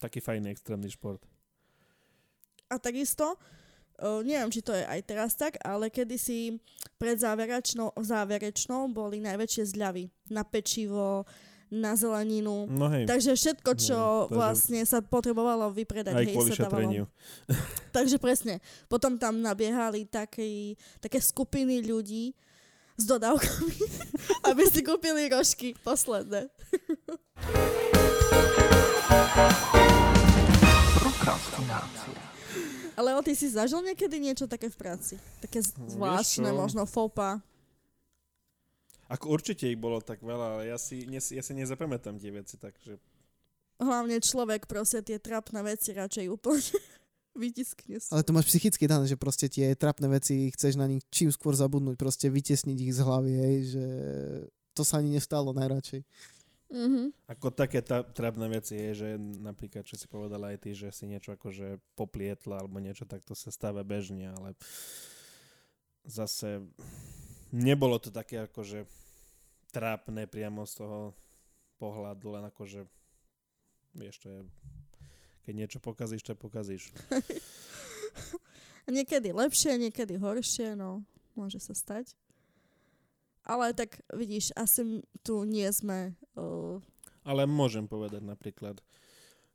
Taký 0.00 0.20
fajný 0.20 0.52
extrémny 0.52 0.92
šport. 0.92 1.24
A 2.70 2.78
takisto, 2.78 3.34
uh, 3.34 4.22
neviem, 4.22 4.46
či 4.46 4.62
to 4.62 4.70
je 4.70 4.86
aj 4.86 5.00
teraz 5.02 5.34
tak, 5.34 5.58
ale 5.66 5.90
kedysi 5.90 6.62
pred 7.02 7.18
záverečnou, 7.18 7.90
záverečnou 7.98 8.86
boli 8.94 9.18
najväčšie 9.18 9.74
zľavy 9.74 10.06
na 10.30 10.46
pečivo, 10.46 11.26
na 11.70 11.94
zeleninu. 11.94 12.66
No 12.70 12.90
hej, 12.90 13.06
Takže 13.06 13.34
všetko, 13.34 13.70
čo 13.78 13.98
No, 13.98 14.26
takže- 14.26 14.34
vlastne 14.34 14.80
sa 14.86 14.98
potrebovalo 15.02 15.70
vypredať, 15.70 16.14
aj 16.14 16.26
hej, 16.26 16.34
sa 16.54 16.66
dávalo. 16.66 17.06
Takže 17.96 18.16
presne. 18.22 18.58
Potom 18.90 19.18
tam 19.18 19.38
nabiehali 19.42 20.06
taký, 20.06 20.74
také 21.02 21.22
skupiny 21.22 21.82
ľudí 21.82 22.34
s 22.98 23.04
dodávkami, 23.06 23.78
aby 24.50 24.62
si 24.66 24.80
kúpili 24.86 25.26
rožky 25.30 25.74
posledné. 25.82 26.50
Ale 31.20 32.29
o, 33.00 33.20
ty 33.24 33.32
si 33.32 33.48
zažil 33.48 33.80
niekedy 33.80 34.20
niečo 34.20 34.44
také 34.44 34.68
v 34.68 34.76
práci? 34.76 35.14
Také 35.40 35.64
zvláštne, 35.64 36.52
možno 36.52 36.84
fopa. 36.84 37.40
Ako 39.10 39.34
určite 39.34 39.66
ich 39.66 39.78
bolo 39.80 39.98
tak 39.98 40.22
veľa, 40.22 40.46
ale 40.60 40.62
ja 40.70 40.78
si, 40.78 41.02
ne, 41.08 41.18
ja 41.18 41.42
si 41.42 41.52
nezapamätám 41.56 42.14
tie 42.20 42.30
veci, 42.30 42.54
takže 42.60 43.00
Hlavne 43.80 44.20
človek 44.20 44.68
proste 44.68 45.00
tie 45.00 45.16
trapné 45.16 45.64
veci 45.64 45.96
radšej 45.96 46.28
úplne 46.28 46.60
vytiskne 47.42 47.96
sa. 47.96 48.12
Ale 48.12 48.26
to 48.28 48.36
máš 48.36 48.52
psychicky 48.52 48.84
dané, 48.84 49.08
že 49.08 49.16
proste 49.16 49.48
tie 49.48 49.72
trapné 49.72 50.04
veci 50.12 50.52
chceš 50.52 50.76
na 50.76 50.84
nich 50.84 51.00
čím 51.08 51.32
skôr 51.32 51.56
zabudnúť, 51.56 51.96
proste 51.96 52.28
vytesniť 52.28 52.76
ich 52.76 52.92
z 52.92 53.00
hlavy, 53.00 53.32
hej, 53.32 53.56
že 53.72 53.84
to 54.76 54.84
sa 54.84 55.00
ani 55.00 55.16
nestalo 55.16 55.56
najradšej. 55.56 56.04
Mhm. 56.70 57.10
ako 57.26 57.50
také 57.50 57.82
tá, 57.82 58.06
trápne 58.06 58.46
veci 58.46 58.78
je, 58.78 58.90
že 58.94 59.08
napríklad, 59.18 59.82
čo 59.82 59.98
si 59.98 60.06
povedala 60.06 60.54
aj 60.54 60.58
ty, 60.62 60.70
že 60.70 60.94
si 60.94 61.10
niečo 61.10 61.34
akože 61.34 61.82
poplietla 61.98 62.62
alebo 62.62 62.78
niečo, 62.78 63.10
tak 63.10 63.26
to 63.26 63.34
sa 63.34 63.50
stáva 63.50 63.82
bežne, 63.82 64.30
ale 64.30 64.54
zase 66.06 66.62
nebolo 67.50 67.98
to 67.98 68.14
také 68.14 68.46
akože 68.46 68.86
trápne 69.74 70.30
priamo 70.30 70.62
z 70.62 70.78
toho 70.78 70.98
pohľadu, 71.82 72.38
len 72.38 72.44
akože 72.46 72.86
vieš, 73.98 74.22
to 74.22 74.28
je 74.30 74.40
keď 75.50 75.54
niečo 75.56 75.78
pokazíš, 75.82 76.22
to 76.22 76.38
pokazíš. 76.38 76.94
Niekedy 78.86 79.34
lepšie, 79.34 79.78
niekedy 79.78 80.18
horšie, 80.18 80.74
no, 80.74 81.06
môže 81.34 81.58
sa 81.62 81.74
stať. 81.74 82.14
Ale 83.48 83.72
tak 83.72 84.04
vidíš, 84.12 84.52
asi 84.52 85.00
tu 85.24 85.44
nie 85.48 85.66
sme 85.72 86.12
uh, 86.36 86.76
Ale 87.24 87.48
môžem 87.48 87.88
povedať 87.88 88.20
napríklad, 88.20 88.80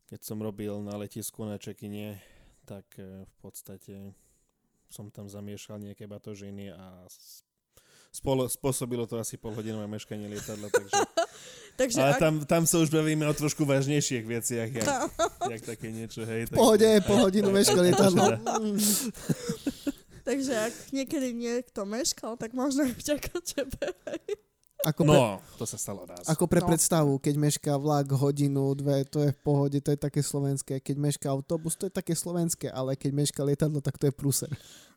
keď 0.06 0.20
som 0.22 0.38
robil 0.42 0.82
na 0.82 0.94
letisku 0.98 1.42
na 1.46 1.58
čekine, 1.58 2.22
tak 2.66 2.86
eh, 2.98 3.26
v 3.26 3.34
podstate 3.42 3.94
som 4.86 5.10
tam 5.10 5.26
zamiešal 5.26 5.82
nejaké 5.82 6.06
batožiny 6.06 6.70
a 6.70 7.06
spolo, 8.14 8.48
spôsobilo 8.48 9.04
to 9.04 9.20
asi 9.20 9.36
polhodinové 9.36 9.84
meškanie 9.90 10.30
lietadla, 10.30 10.72
takže... 10.72 10.94
Takže 11.76 12.00
Ale 12.00 12.16
ak, 12.16 12.20
tam, 12.24 12.34
tam 12.48 12.62
sa 12.64 12.80
už 12.80 12.88
bavíme 12.88 13.28
o 13.28 13.36
trošku 13.36 13.68
vážnejších 13.68 14.24
veciach, 14.24 14.70
jak, 14.72 14.88
jak 15.44 15.60
také 15.60 15.92
niečo, 15.92 16.24
hej. 16.24 16.46
V 16.48 16.56
pohode, 16.56 16.88
takže- 16.88 17.04
po 17.04 17.14
hodinu 17.20 17.52
meška 17.52 17.76
lietadlo. 17.76 18.32
takže 20.26 20.52
ak 20.52 20.74
niekedy 20.90 21.30
niekto 21.30 21.86
meškal, 21.86 22.34
tak 22.34 22.50
možno 22.50 22.82
vďaka 22.90 23.38
tebe. 23.40 23.86
Ako 24.84 25.02
pre, 25.02 25.18
No, 25.18 25.40
to 25.56 25.64
sa 25.64 25.74
stalo 25.74 26.04
raz. 26.04 26.22
ako 26.26 26.46
pre 26.46 26.60
No. 26.60 26.68
predstavu, 26.68 27.18
keď 27.18 27.34
mešká 27.34 27.72
vlak 27.74 28.06
hodinu, 28.12 28.70
dve, 28.72 29.02
to 29.02 29.18
je 29.18 29.30
v 29.30 29.40
pohode, 29.40 29.78
to 29.78 29.90
je 29.90 29.98
také 29.98 30.20
slovenské. 30.20 30.78
Keď 30.78 30.96
mešká 30.96 31.26
autobus, 31.26 31.74
to 31.74 31.86
je 31.86 31.92
také 31.92 32.12
slovenské, 32.12 32.68
ale 32.68 32.94
keď 32.94 33.10
mešká 33.12 33.40
lietadlo, 33.40 33.80
tak 33.80 33.96
to 33.96 34.06
je 34.06 34.14
prúser. 34.14 34.50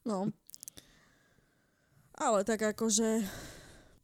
No. 0.04 0.30
Ale 2.14 2.44
tak 2.44 2.60
akože 2.60 3.24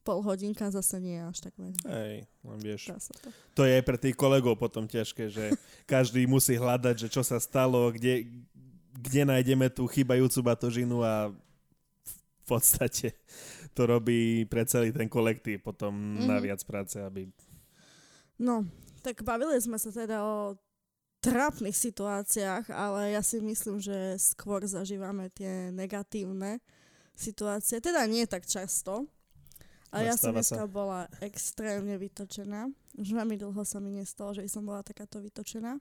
pol 0.00 0.22
hodinka 0.22 0.70
zase 0.70 0.96
nie 0.98 1.18
je 1.18 1.24
až 1.26 1.38
tak 1.44 1.54
veľa. 1.58 1.78
Hej, 1.84 2.14
len 2.24 2.58
vieš. 2.58 2.82
To. 2.88 3.30
To 3.54 3.62
je 3.66 3.76
aj 3.76 3.84
pre 3.84 3.98
tých 3.98 4.16
kolegov 4.16 4.56
potom 4.56 4.86
ťažké, 4.86 5.28
že 5.28 5.44
každý 5.84 6.24
musí 6.24 6.56
hľadať, 6.56 7.06
že 7.06 7.08
čo 7.10 7.20
sa 7.20 7.36
stalo, 7.36 7.92
kde, 7.92 8.24
kde 8.96 9.28
nájdeme 9.28 9.68
tú 9.68 9.84
chýbajúcu 9.86 10.38
batožinu 10.42 11.04
a 11.04 11.30
v 12.06 12.44
podstate 12.44 13.12
to 13.76 13.84
robí 13.84 14.48
pre 14.48 14.64
celý 14.64 14.94
ten 14.94 15.10
kolektív 15.10 15.60
potom 15.60 15.92
mm-hmm. 15.92 16.24
Mhm. 16.24 16.28
na 16.28 16.38
viac 16.40 16.60
práce, 16.64 16.96
aby... 16.96 17.28
No, 18.40 18.64
tak 19.00 19.24
bavili 19.24 19.56
sme 19.60 19.80
sa 19.80 19.88
teda 19.88 20.20
o 20.24 20.56
trápnych 21.24 21.74
situáciách, 21.74 22.70
ale 22.70 23.16
ja 23.16 23.22
si 23.24 23.40
myslím, 23.42 23.80
že 23.82 24.14
skôr 24.20 24.62
zažívame 24.62 25.32
tie 25.32 25.72
negatívne 25.72 26.60
situácie. 27.16 27.80
Teda 27.80 28.04
nie 28.06 28.28
tak 28.28 28.44
často. 28.44 29.08
A 29.90 30.04
Ale 30.04 30.12
ja 30.12 30.14
som 30.18 30.34
dneska 30.36 30.68
bola 30.68 31.08
extrémne 31.24 31.96
vytočená. 31.96 32.68
Už 33.00 33.16
veľmi 33.16 33.40
dlho 33.40 33.62
sa 33.64 33.80
mi 33.80 33.96
nestalo, 33.96 34.36
že 34.36 34.44
som 34.50 34.66
bola 34.66 34.84
takáto 34.84 35.18
vytočená. 35.24 35.80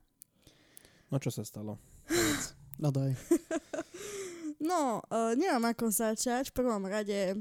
No 1.11 1.17
čo 1.19 1.29
sa 1.29 1.43
stalo? 1.43 1.77
No 2.79 2.91
daj. 2.91 3.15
No, 4.55 5.03
uh, 5.11 5.35
neviem 5.37 5.61
ako 5.67 5.91
začať. 5.91 6.49
V 6.49 6.57
prvom 6.63 6.87
rade 6.87 7.37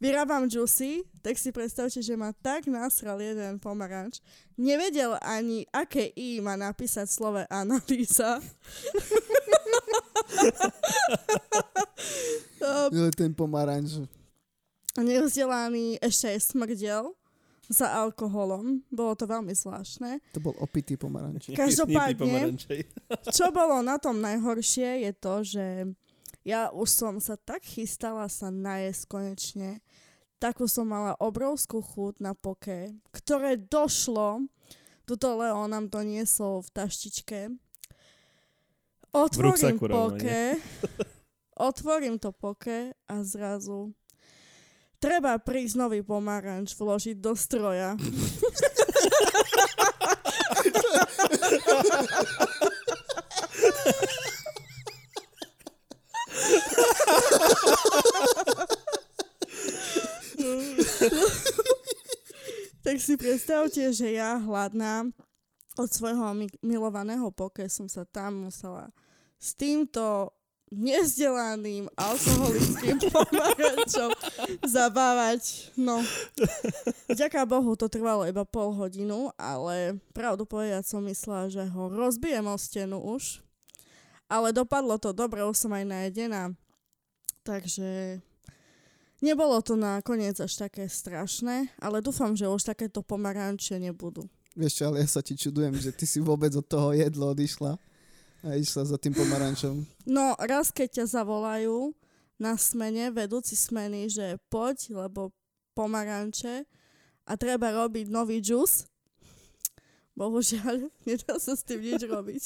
vyrábam 0.00 0.48
juicy, 0.48 1.04
tak 1.20 1.36
si 1.36 1.52
predstavte, 1.52 2.00
že 2.00 2.14
ma 2.16 2.32
tak 2.32 2.70
nasral 2.70 3.20
jeden 3.20 3.60
pomaranč. 3.60 4.24
Nevedel 4.56 5.18
ani, 5.20 5.66
aké 5.68 6.14
I 6.16 6.40
má 6.40 6.56
napísať 6.56 7.10
slove 7.12 7.42
analýza. 7.52 8.40
Jo, 12.62 13.10
ten 13.10 13.34
pomaranč. 13.34 13.98
Nevzdelaný 14.94 15.98
ešte 15.98 16.30
aj 16.34 16.40
smrdel 16.46 17.10
za 17.72 17.88
alkoholom. 17.88 18.84
Bolo 18.92 19.16
to 19.16 19.24
veľmi 19.24 19.56
zvláštne. 19.56 20.20
To 20.36 20.40
bol 20.44 20.54
opitý 20.60 21.00
pomaranč. 21.00 21.56
Každopádne-. 21.56 22.54
Čo 23.32 23.48
bolo 23.50 23.80
na 23.80 23.96
tom 23.96 24.20
najhoršie 24.20 25.08
je 25.08 25.12
to, 25.16 25.34
že 25.42 25.66
ja 26.44 26.68
už 26.68 26.88
som 26.92 27.14
sa 27.18 27.40
tak 27.40 27.64
chystala 27.64 28.28
sa 28.28 28.52
najesť 28.52 29.02
konečne. 29.08 29.70
Takú 30.42 30.66
som 30.66 30.90
mala 30.90 31.14
obrovskú 31.22 31.80
chuť 31.80 32.18
na 32.18 32.34
poke, 32.34 32.90
ktoré 33.14 33.54
došlo, 33.56 34.42
tuto 35.06 35.38
Leo 35.38 35.70
nám 35.70 35.86
to 35.86 36.02
niesol 36.02 36.66
v 36.66 36.68
taštičke. 36.74 37.40
Otvorím 39.14 39.78
rovno, 39.78 40.18
poke, 40.18 40.58
otvorím 41.54 42.16
to 42.18 42.34
poke 42.34 42.90
a 43.06 43.14
zrazu 43.22 43.94
treba 45.02 45.34
prísť 45.42 45.74
nový 45.82 46.06
pomaranč 46.06 46.78
vložiť 46.78 47.18
do 47.18 47.34
stroja. 47.34 47.98
tak 62.86 62.96
si 63.02 63.18
predstavte, 63.18 63.90
že 63.90 64.14
ja 64.14 64.38
hladná 64.38 65.10
od 65.74 65.88
svojho 65.90 66.30
mi- 66.36 66.60
milovaného 66.62 67.34
poke 67.34 67.66
som 67.66 67.90
sa 67.90 68.06
tam 68.06 68.46
musela 68.46 68.94
s 69.42 69.58
týmto 69.58 70.30
nezdelaným 70.72 71.92
alkoholickým 71.94 72.96
pomarančom 73.12 74.10
zabávať. 74.64 75.72
No, 75.76 76.00
vďaka 77.12 77.44
Bohu 77.44 77.76
to 77.76 77.92
trvalo 77.92 78.24
iba 78.24 78.48
pol 78.48 78.72
hodinu, 78.72 79.28
ale 79.36 80.00
pravdu 80.16 80.48
povedať 80.48 80.88
som 80.88 81.04
myslela, 81.04 81.52
že 81.52 81.62
ho 81.68 81.92
rozbijem 81.92 82.48
o 82.48 82.56
stenu 82.56 82.98
už. 82.98 83.44
Ale 84.32 84.56
dopadlo 84.56 84.96
to 84.96 85.12
dobre, 85.12 85.44
už 85.44 85.68
som 85.68 85.76
aj 85.76 85.84
najedená. 85.84 86.56
Takže 87.44 88.22
nebolo 89.20 89.60
to 89.60 89.76
nakoniec 89.76 90.40
až 90.40 90.56
také 90.56 90.88
strašné, 90.88 91.68
ale 91.76 92.00
dúfam, 92.00 92.32
že 92.32 92.48
už 92.48 92.64
takéto 92.64 93.04
pomaranče 93.04 93.76
nebudú. 93.76 94.24
Vieš 94.56 94.72
čo, 94.80 94.82
ale 94.88 95.04
ja 95.04 95.08
sa 95.08 95.20
ti 95.20 95.36
čudujem, 95.36 95.76
že 95.76 95.92
ty 95.92 96.08
si 96.08 96.16
vôbec 96.20 96.52
od 96.56 96.64
toho 96.64 96.96
jedlo 96.96 97.32
odišla 97.36 97.76
a 98.42 98.58
išla 98.58 98.90
za 98.90 98.98
tým 98.98 99.14
pomarančom. 99.14 99.86
No, 100.06 100.34
raz 100.38 100.74
keď 100.74 101.02
ťa 101.02 101.22
zavolajú 101.22 101.94
na 102.36 102.58
smene, 102.58 103.14
vedúci 103.14 103.54
smeny, 103.54 104.10
že 104.10 104.38
poď, 104.50 105.06
lebo 105.06 105.30
pomaranče 105.78 106.66
a 107.22 107.32
treba 107.38 107.70
robiť 107.70 108.10
nový 108.10 108.42
džus, 108.42 108.90
bohužiaľ, 110.18 110.90
nedá 111.08 111.38
sa 111.38 111.54
s 111.54 111.62
tým 111.62 111.80
nič 111.80 112.02
robiť. 112.02 112.44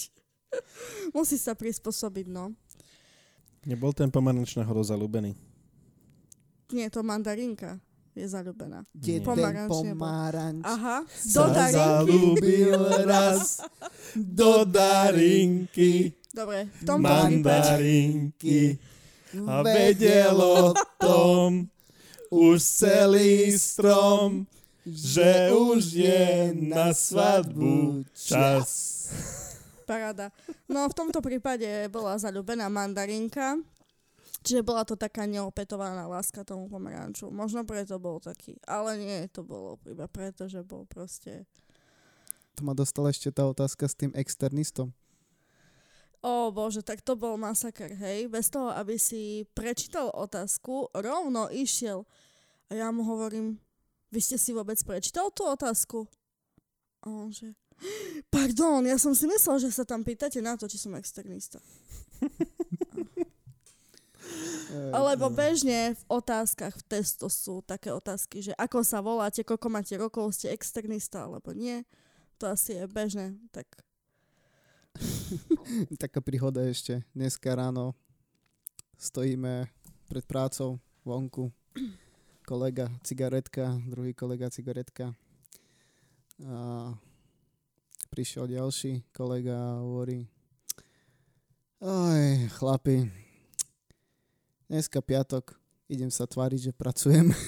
Musí 1.17 1.41
sa 1.41 1.57
prispôsobiť, 1.57 2.29
no. 2.29 2.53
Nebol 3.67 3.91
ten 3.97 4.13
pomaranč 4.13 4.55
náhodou 4.55 4.85
zalúbený? 4.85 5.35
Nie, 6.71 6.93
to 6.93 7.03
mandarinka 7.03 7.83
je 8.17 8.27
zalúbená. 8.27 8.81
Jeden 8.97 9.21
Pomaranč 9.21 9.69
pomaranč. 9.69 10.65
Aha, 10.65 11.05
do 11.05 11.45
Sa 11.53 11.69
zalúbil 11.69 12.81
raz 13.05 13.61
do 14.17 14.65
darinky 14.65 16.17
Dobre, 16.33 16.73
v 16.81 16.83
prípade... 16.89 17.05
mandarinky 17.05 18.81
a 19.45 19.61
vedel 19.61 20.37
o 20.41 20.73
tom 20.97 21.69
už 22.33 22.57
celý 22.57 23.53
strom, 23.53 24.49
že 24.89 25.53
už 25.53 25.81
je 25.93 26.57
na 26.57 26.97
svadbu 26.97 28.01
čas. 28.17 28.69
Paráda. 29.85 30.33
No 30.67 30.89
v 30.89 30.97
tomto 30.97 31.21
prípade 31.23 31.69
bola 31.93 32.19
zalúbená 32.19 32.67
mandarinka, 32.67 33.61
čiže 34.47 34.63
bola 34.63 34.87
to 34.87 34.95
taká 34.95 35.27
neopetovaná 35.27 36.07
láska 36.07 36.47
tomu 36.47 36.71
pomeranču. 36.71 37.35
Možno 37.35 37.67
preto 37.67 37.99
bol 37.99 38.23
taký, 38.23 38.55
ale 38.63 38.95
nie, 38.95 39.27
to 39.27 39.43
bolo 39.43 39.83
iba 39.91 40.07
preto, 40.07 40.47
že 40.47 40.63
bol 40.63 40.87
proste... 40.87 41.43
To 42.55 42.65
ma 42.65 42.73
dostala 42.73 43.11
ešte 43.11 43.35
tá 43.35 43.45
otázka 43.45 43.85
s 43.85 43.99
tým 43.99 44.15
externistom. 44.15 44.95
Ó 46.25 46.49
bože, 46.55 46.81
tak 46.81 47.05
to 47.05 47.13
bol 47.19 47.37
masaker, 47.37 47.93
hej. 47.93 48.31
Bez 48.33 48.49
toho, 48.49 48.73
aby 48.73 48.97
si 48.97 49.45
prečítal 49.53 50.09
otázku, 50.09 50.89
rovno 50.97 51.53
išiel. 51.53 52.09
A 52.73 52.81
ja 52.81 52.89
mu 52.89 53.05
hovorím, 53.05 53.61
vy 54.09 54.21
ste 54.25 54.41
si 54.41 54.57
vôbec 54.57 54.81
prečítal 54.81 55.29
tú 55.31 55.45
otázku? 55.45 56.09
A 57.05 57.13
on 57.13 57.31
že, 57.31 57.53
pardon, 58.33 58.83
ja 58.89 58.97
som 58.97 59.13
si 59.13 59.29
myslel, 59.29 59.61
že 59.63 59.71
sa 59.71 59.85
tam 59.85 60.03
pýtate 60.03 60.41
na 60.41 60.57
to, 60.57 60.65
či 60.67 60.81
som 60.81 60.97
externista. 60.97 61.61
Lebo 64.93 65.31
bežne 65.31 65.95
v 65.95 66.03
otázkach 66.11 66.75
v 66.75 66.85
testo 66.91 67.31
sú 67.31 67.63
také 67.63 67.95
otázky, 67.95 68.43
že 68.43 68.53
ako 68.59 68.83
sa 68.83 68.99
voláte, 68.99 69.47
koľko 69.47 69.69
máte 69.71 69.95
rokov, 69.95 70.35
ste 70.35 70.51
externista 70.51 71.25
alebo 71.25 71.55
nie. 71.55 71.87
To 72.43 72.51
asi 72.51 72.77
je 72.77 72.85
bežné. 72.91 73.39
Tak 73.55 73.87
Taká 76.03 76.21
príhoda 76.25 76.65
ešte. 76.65 77.05
Dneska 77.13 77.53
ráno 77.53 77.93
stojíme 78.97 79.69
pred 80.09 80.25
prácou 80.25 80.81
vonku. 81.05 81.53
Kolega 82.47 82.89
cigaretka, 83.03 83.77
druhý 83.85 84.15
kolega 84.15 84.49
cigaretka. 84.49 85.13
A 86.47 86.93
prišiel 88.13 88.47
ďalší 88.47 89.03
kolega 89.11 89.57
a 89.57 89.81
hovorí 89.83 90.29
Oj, 91.81 92.49
chlapi, 92.57 93.26
dneska 94.67 95.03
piatok, 95.03 95.55
idem 95.87 96.11
sa 96.11 96.27
tváriť, 96.27 96.71
že 96.71 96.73
pracujem. 96.75 97.31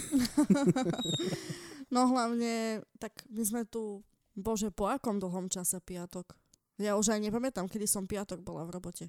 No 1.88 2.04
hlavne, 2.12 2.84
tak 3.00 3.24
my 3.32 3.42
sme 3.48 3.62
tu, 3.64 4.04
bože, 4.36 4.68
po 4.68 4.92
akom 4.92 5.16
dlhom 5.16 5.48
čase 5.48 5.80
piatok? 5.80 6.36
Ja 6.76 7.00
už 7.00 7.16
aj 7.16 7.24
nepamätám, 7.24 7.64
kedy 7.64 7.88
som 7.88 8.04
piatok 8.04 8.44
bola 8.44 8.68
v 8.68 8.76
robote. 8.76 9.06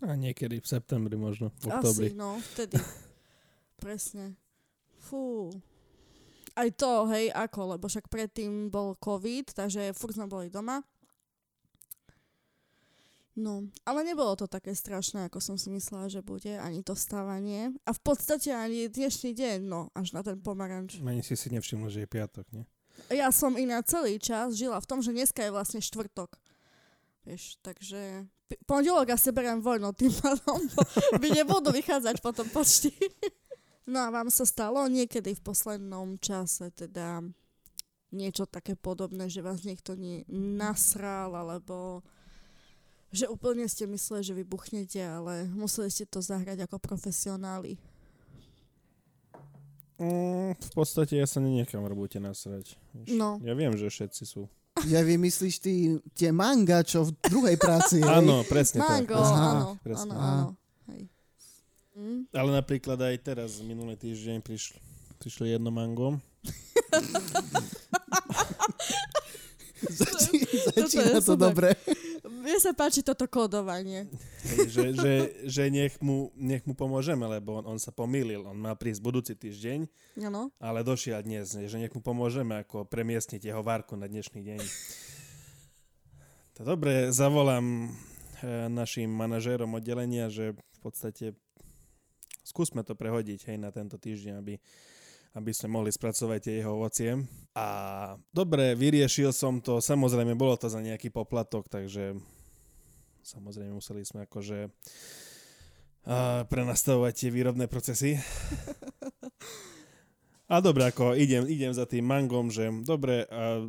A 0.00 0.14
niekedy 0.14 0.62
v 0.62 0.66
septembri 0.70 1.18
možno, 1.18 1.50
v 1.58 1.68
Asi, 1.68 1.74
oktobri. 1.74 2.06
no, 2.14 2.38
vtedy. 2.54 2.78
Presne. 3.82 4.38
Fú. 5.02 5.50
Aj 6.54 6.70
to, 6.70 7.10
hej, 7.10 7.34
ako, 7.34 7.76
lebo 7.76 7.90
však 7.90 8.06
predtým 8.06 8.70
bol 8.70 8.94
COVID, 9.02 9.50
takže 9.50 9.90
furt 9.90 10.14
sme 10.14 10.30
boli 10.30 10.54
doma. 10.54 10.86
No, 13.40 13.64
ale 13.88 14.04
nebolo 14.04 14.36
to 14.36 14.44
také 14.44 14.76
strašné, 14.76 15.32
ako 15.32 15.40
som 15.40 15.56
si 15.56 15.72
myslela, 15.72 16.12
že 16.12 16.20
bude, 16.20 16.60
ani 16.60 16.84
to 16.84 16.92
stávanie. 16.92 17.72
A 17.88 17.96
v 17.96 18.00
podstate 18.04 18.52
ani 18.52 18.92
dnešný 18.92 19.32
deň, 19.32 19.58
no, 19.64 19.88
až 19.96 20.12
na 20.12 20.20
ten 20.20 20.36
pomaranč. 20.36 21.00
Ani 21.00 21.24
si 21.24 21.40
si 21.40 21.48
nevšimol, 21.48 21.88
že 21.88 22.04
je 22.04 22.08
piatok, 22.12 22.44
nie? 22.52 22.68
Ja 23.08 23.32
som 23.32 23.56
iná 23.56 23.80
celý 23.80 24.20
čas 24.20 24.60
žila 24.60 24.76
v 24.76 24.84
tom, 24.84 25.00
že 25.00 25.16
dneska 25.16 25.40
je 25.40 25.56
vlastne 25.56 25.80
štvrtok. 25.80 26.36
Vieš, 27.24 27.56
takže 27.64 28.28
p- 28.52 28.60
pondelok 28.68 29.16
asi 29.16 29.32
beriem 29.32 29.64
voľno 29.64 29.96
tým 29.96 30.12
pádom, 30.12 30.60
mi 31.16 31.32
nebudú 31.32 31.72
vychádzať 31.72 32.20
potom 32.20 32.44
počty. 32.52 32.92
No 33.90 34.06
a 34.06 34.12
vám 34.14 34.30
sa 34.30 34.46
stalo 34.46 34.86
niekedy 34.86 35.34
v 35.34 35.42
poslednom 35.42 36.14
čase 36.22 36.70
teda 36.70 37.26
niečo 38.14 38.46
také 38.46 38.78
podobné, 38.78 39.26
že 39.26 39.42
vás 39.42 39.66
niekto 39.66 39.98
nie 39.98 40.22
nasral, 40.30 41.34
alebo 41.34 42.06
že 43.10 43.26
úplne 43.26 43.66
ste 43.66 43.90
mysleli, 43.90 44.22
že 44.22 44.38
vybuchnete, 44.38 45.02
ale 45.02 45.50
museli 45.50 45.90
ste 45.90 46.06
to 46.06 46.22
zahrať 46.22 46.62
ako 46.66 46.78
profesionáli. 46.78 47.74
Mm, 50.00 50.56
v 50.56 50.70
podstate 50.72 51.20
ja 51.20 51.28
sa 51.28 51.44
nenechám 51.44 51.84
v 51.84 51.92
robote 51.92 52.16
nasrať. 52.16 52.80
No. 53.12 53.36
Ja 53.44 53.52
viem, 53.52 53.76
že 53.76 53.92
všetci 53.92 54.24
sú. 54.24 54.48
Ja 54.88 55.04
vymyslíš 55.04 55.60
ty 55.60 56.00
tie 56.16 56.32
manga, 56.32 56.80
čo 56.80 57.04
v 57.04 57.12
druhej 57.20 57.60
práci? 57.60 58.00
Áno, 58.00 58.40
presne 58.48 58.80
Mango, 58.80 59.12
tak. 59.12 59.28
Aha, 59.28 59.52
áno, 59.52 59.76
presne. 59.84 60.16
áno, 60.16 60.16
áno. 60.16 60.56
Hej. 60.88 61.02
Hm? 62.00 62.20
Ale 62.32 62.50
napríklad 62.56 62.96
aj 62.96 63.16
teraz, 63.20 63.60
minulý 63.60 63.92
týždeň, 64.00 64.40
prišlo, 64.40 64.80
prišlo 65.20 65.52
jedno 65.52 65.68
mango. 65.68 66.16
Začína 70.80 71.20
to 71.20 71.36
super. 71.36 71.36
dobre. 71.36 71.76
Mne 72.50 72.58
sa 72.58 72.74
páči 72.74 73.06
toto 73.06 73.30
kódovanie. 73.30 74.10
Hej, 74.42 74.74
že, 74.74 74.86
že, 74.98 75.14
že 75.46 75.62
nech, 75.70 75.94
mu, 76.02 76.34
nech 76.34 76.66
mu 76.66 76.74
pomôžeme, 76.74 77.22
lebo 77.22 77.62
on, 77.62 77.64
on 77.70 77.78
sa 77.78 77.94
pomýlil. 77.94 78.42
On 78.42 78.58
mal 78.58 78.74
prísť 78.74 78.98
budúci 79.06 79.38
týždeň, 79.38 79.86
Áno. 80.26 80.50
ale 80.58 80.82
došiel 80.82 81.22
dnes, 81.22 81.54
že 81.54 81.78
nech 81.78 81.94
mu 81.94 82.02
pomôžeme 82.02 82.58
ako 82.58 82.90
premiestniť 82.90 83.54
jeho 83.54 83.62
várku 83.62 83.94
na 83.94 84.10
dnešný 84.10 84.42
deň. 84.42 84.60
To 86.58 86.66
dobre, 86.66 87.14
zavolám 87.14 87.86
e, 88.42 88.66
našim 88.66 89.14
manažérom 89.14 89.70
oddelenia, 89.78 90.26
že 90.26 90.58
v 90.58 90.78
podstate 90.82 91.38
skúsme 92.42 92.82
to 92.82 92.98
prehodiť 92.98 93.46
hej, 93.46 93.62
na 93.62 93.70
tento 93.70 93.94
týždeň, 93.94 94.42
aby, 94.42 94.58
aby 95.38 95.50
sme 95.54 95.78
mohli 95.78 95.94
spracovať 95.94 96.38
tie 96.42 96.54
jeho 96.66 96.82
ovocie. 96.82 97.14
A 97.54 97.66
dobre, 98.34 98.74
vyriešil 98.74 99.30
som 99.30 99.62
to, 99.62 99.78
samozrejme 99.78 100.34
bolo 100.34 100.58
to 100.58 100.66
za 100.66 100.82
nejaký 100.82 101.14
poplatok, 101.14 101.70
takže 101.70 102.18
samozrejme 103.22 103.72
museli 103.76 104.02
sme 104.04 104.24
akože 104.26 104.68
a 106.00 106.48
prenastavovať 106.48 107.12
tie 107.12 107.30
výrobné 107.30 107.68
procesy. 107.68 108.16
A 110.50 110.58
dobre, 110.58 110.88
ako 110.88 111.14
idem, 111.14 111.46
idem 111.46 111.70
za 111.70 111.86
tým 111.86 112.02
mangom, 112.02 112.50
že 112.50 112.72
dobre, 112.82 113.28
a 113.28 113.68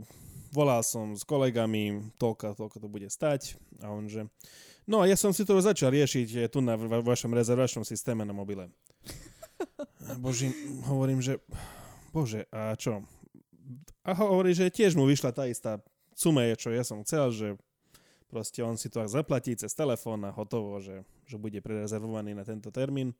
volal 0.49 0.81
som 0.81 1.13
s 1.13 1.21
kolegami, 1.27 2.15
toľko, 2.17 2.57
toľko 2.57 2.77
to 2.81 2.87
bude 2.87 3.05
stať. 3.11 3.59
A 3.83 3.91
on 3.91 4.07
že, 4.07 4.25
no 4.87 5.03
ja 5.05 5.13
som 5.19 5.35
si 5.35 5.45
to 5.45 5.59
začal 5.59 5.91
riešiť 5.91 6.49
tu 6.49 6.63
na 6.63 6.79
va- 6.79 7.03
vašom 7.03 7.35
rezervačnom 7.35 7.83
systéme 7.83 8.25
na 8.25 8.33
mobile. 8.33 8.71
Bože, 10.23 10.49
hovorím, 10.89 11.21
že 11.21 11.37
bože, 12.09 12.49
a 12.49 12.73
čo? 12.79 13.05
A 14.01 14.17
hovorí, 14.17 14.57
že 14.57 14.73
tiež 14.73 14.97
mu 14.97 15.05
vyšla 15.05 15.35
tá 15.35 15.45
istá 15.45 15.77
suma, 16.17 16.47
je, 16.49 16.55
čo 16.57 16.69
ja 16.73 16.81
som 16.81 17.05
chcel, 17.05 17.29
že 17.29 17.47
proste 18.31 18.63
on 18.63 18.79
si 18.79 18.87
to 18.87 19.03
ak 19.03 19.11
zaplatí 19.11 19.51
cez 19.59 19.75
telefón 19.75 20.23
a 20.23 20.31
hotovo, 20.31 20.79
že, 20.79 21.03
že 21.27 21.35
bude 21.35 21.59
prerezervovaný 21.59 22.31
na 22.31 22.47
tento 22.47 22.71
termín. 22.71 23.11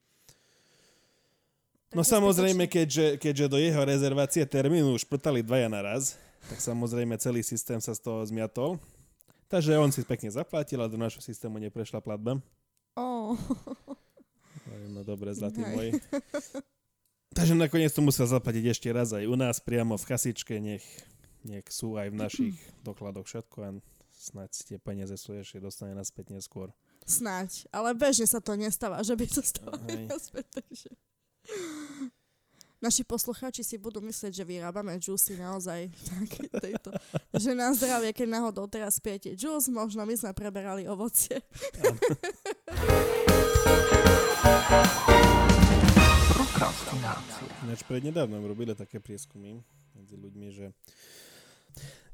No 1.92 2.08
samozrejme, 2.08 2.72
keďže, 2.72 3.20
keďže 3.20 3.52
do 3.52 3.60
jeho 3.60 3.84
rezervácie 3.84 4.48
termínu 4.48 4.96
už 4.96 5.04
prtali 5.04 5.44
dvaja 5.44 5.68
naraz, 5.68 6.16
tak 6.48 6.64
samozrejme 6.64 7.20
celý 7.20 7.44
systém 7.44 7.84
sa 7.84 7.92
z 7.92 8.00
toho 8.00 8.24
zmiatol. 8.24 8.80
Takže 9.52 9.76
on 9.76 9.92
si 9.92 10.08
pekne 10.08 10.32
zaplatil 10.32 10.80
a 10.80 10.88
do 10.88 10.96
našho 10.96 11.20
systému 11.20 11.60
neprešla 11.60 12.00
platba. 12.00 12.40
Oh. 12.96 13.36
No 14.96 15.04
dobre, 15.04 15.36
zlatý 15.36 15.60
Hej. 15.60 15.72
môj. 15.76 15.90
Takže 17.36 17.60
nakoniec 17.60 17.92
to 17.92 18.00
musel 18.00 18.24
zaplatiť 18.28 18.72
ešte 18.72 18.88
raz 18.92 19.12
aj 19.12 19.28
u 19.28 19.36
nás 19.36 19.60
priamo 19.60 20.00
v 20.00 20.08
kasičke, 20.08 20.56
nech, 20.64 20.84
nech 21.44 21.68
sú 21.68 22.00
aj 22.00 22.08
v 22.12 22.20
našich 22.20 22.56
dokladoch 22.84 23.28
všetko 23.28 23.58
a 23.64 23.70
snáď 24.22 24.50
si 24.54 24.64
tie 24.70 24.78
peniaze 24.78 25.18
sú 25.18 25.34
ešte 25.34 25.58
dostane 25.58 25.98
naspäť 25.98 26.38
neskôr. 26.38 26.70
Snáď, 27.10 27.66
ale 27.74 27.98
bežne 27.98 28.30
sa 28.30 28.38
to 28.38 28.54
nestáva, 28.54 29.02
že 29.02 29.18
by 29.18 29.26
to 29.26 29.42
stalo 29.42 29.74
Hej. 29.90 30.06
naspäť, 30.06 30.46
takže... 30.54 30.90
Naši 32.82 33.06
poslucháči 33.06 33.62
si 33.62 33.78
budú 33.78 34.02
myslieť, 34.02 34.42
že 34.42 34.46
vyrábame 34.46 34.98
juicy 34.98 35.38
naozaj 35.38 35.94
také 36.18 36.50
tejto. 36.50 36.90
Že 37.30 37.54
na 37.54 37.70
zdravie, 37.78 38.10
keď 38.10 38.42
náhodou 38.42 38.66
teraz 38.66 38.98
pijete 38.98 39.38
juice, 39.38 39.70
možno 39.70 40.02
my 40.02 40.18
sme 40.18 40.34
preberali 40.34 40.90
ovocie. 40.90 41.46
Ináč 47.62 47.86
prednedávnom 47.86 48.42
robili 48.50 48.74
také 48.74 48.98
prieskumy 48.98 49.62
medzi 49.94 50.18
ľuďmi, 50.18 50.48
že 50.50 50.74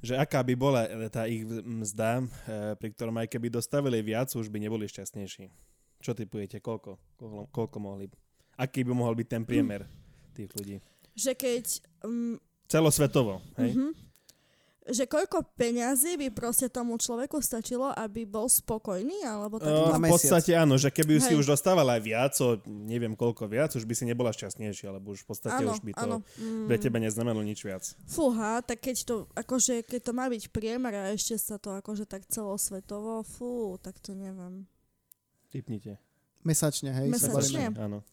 že 0.01 0.13
aká 0.13 0.41
by 0.45 0.53
bola 0.53 0.81
tá 1.09 1.25
ich 1.25 1.43
mzda, 1.65 2.21
eh, 2.21 2.73
pri 2.77 2.89
ktorom 2.93 3.17
aj 3.17 3.27
keby 3.33 3.49
dostavili 3.49 3.99
viac, 4.05 4.29
už 4.33 4.47
by 4.47 4.61
neboli 4.61 4.85
šťastnejší. 4.85 5.49
Čo 5.97 6.13
typujete, 6.13 6.61
koľko? 6.61 7.01
Koľko, 7.17 7.41
koľko 7.49 7.77
mohli? 7.81 8.05
Aký 8.57 8.85
by 8.85 8.93
mohol 8.93 9.17
byť 9.17 9.27
ten 9.27 9.43
priemer 9.45 9.85
tých 10.37 10.53
ľudí? 10.53 10.77
Že 11.17 11.31
keď... 11.33 11.65
Um, 12.05 12.37
Celosvetovo, 12.69 13.41
hej? 13.57 13.73
uh-huh, 13.73 13.91
že 14.87 15.03
koľko 15.03 15.43
peňazí 15.59 16.15
by 16.15 16.27
proste 16.31 16.71
tomu 16.71 16.95
človeku 16.95 17.43
stačilo, 17.43 17.91
aby 17.91 18.23
bol 18.23 18.47
spokojný, 18.47 19.27
alebo 19.27 19.59
tak... 19.59 19.69
Uh, 19.69 19.99
v 19.99 20.11
podstate 20.11 20.55
áno, 20.55 20.79
že 20.79 20.87
keby 20.87 21.19
si 21.19 21.35
Hej. 21.35 21.43
už 21.43 21.45
dostávala 21.55 21.99
aj 21.99 22.01
viac, 22.03 22.33
o 22.39 22.55
neviem 22.65 23.13
koľko 23.13 23.47
viac, 23.51 23.75
už 23.75 23.83
by 23.83 23.93
si 23.93 24.07
nebola 24.07 24.31
šťastnejšia, 24.31 24.95
lebo 24.95 25.11
už 25.11 25.23
v 25.23 25.27
podstate 25.27 25.63
áno, 25.63 25.75
už 25.75 25.83
by 25.83 25.91
to 25.91 26.07
áno. 26.07 26.17
Mm. 26.39 26.65
pre 26.71 26.77
teba 26.79 26.97
neznamenalo 27.03 27.43
nič 27.43 27.59
viac. 27.63 27.83
Fúha, 28.07 28.63
tak 28.63 28.79
keď 28.79 28.97
to, 29.03 29.15
akože, 29.35 29.83
keď 29.83 30.01
to 30.07 30.11
má 30.15 30.31
byť 30.31 30.43
priemer 30.49 30.93
a 30.95 31.03
ešte 31.11 31.35
sa 31.35 31.59
to 31.59 31.75
akože 31.75 32.07
tak 32.07 32.23
celosvetovo, 32.31 33.27
fú, 33.27 33.75
tak 33.83 33.99
to 33.99 34.15
neviem. 34.15 34.67
Typnite. 35.51 35.99
Mesačne, 36.47 36.95
hej? 36.95 37.07
sa 37.19 37.31
Mesačne? 37.35 37.75
Áno. 37.75 38.07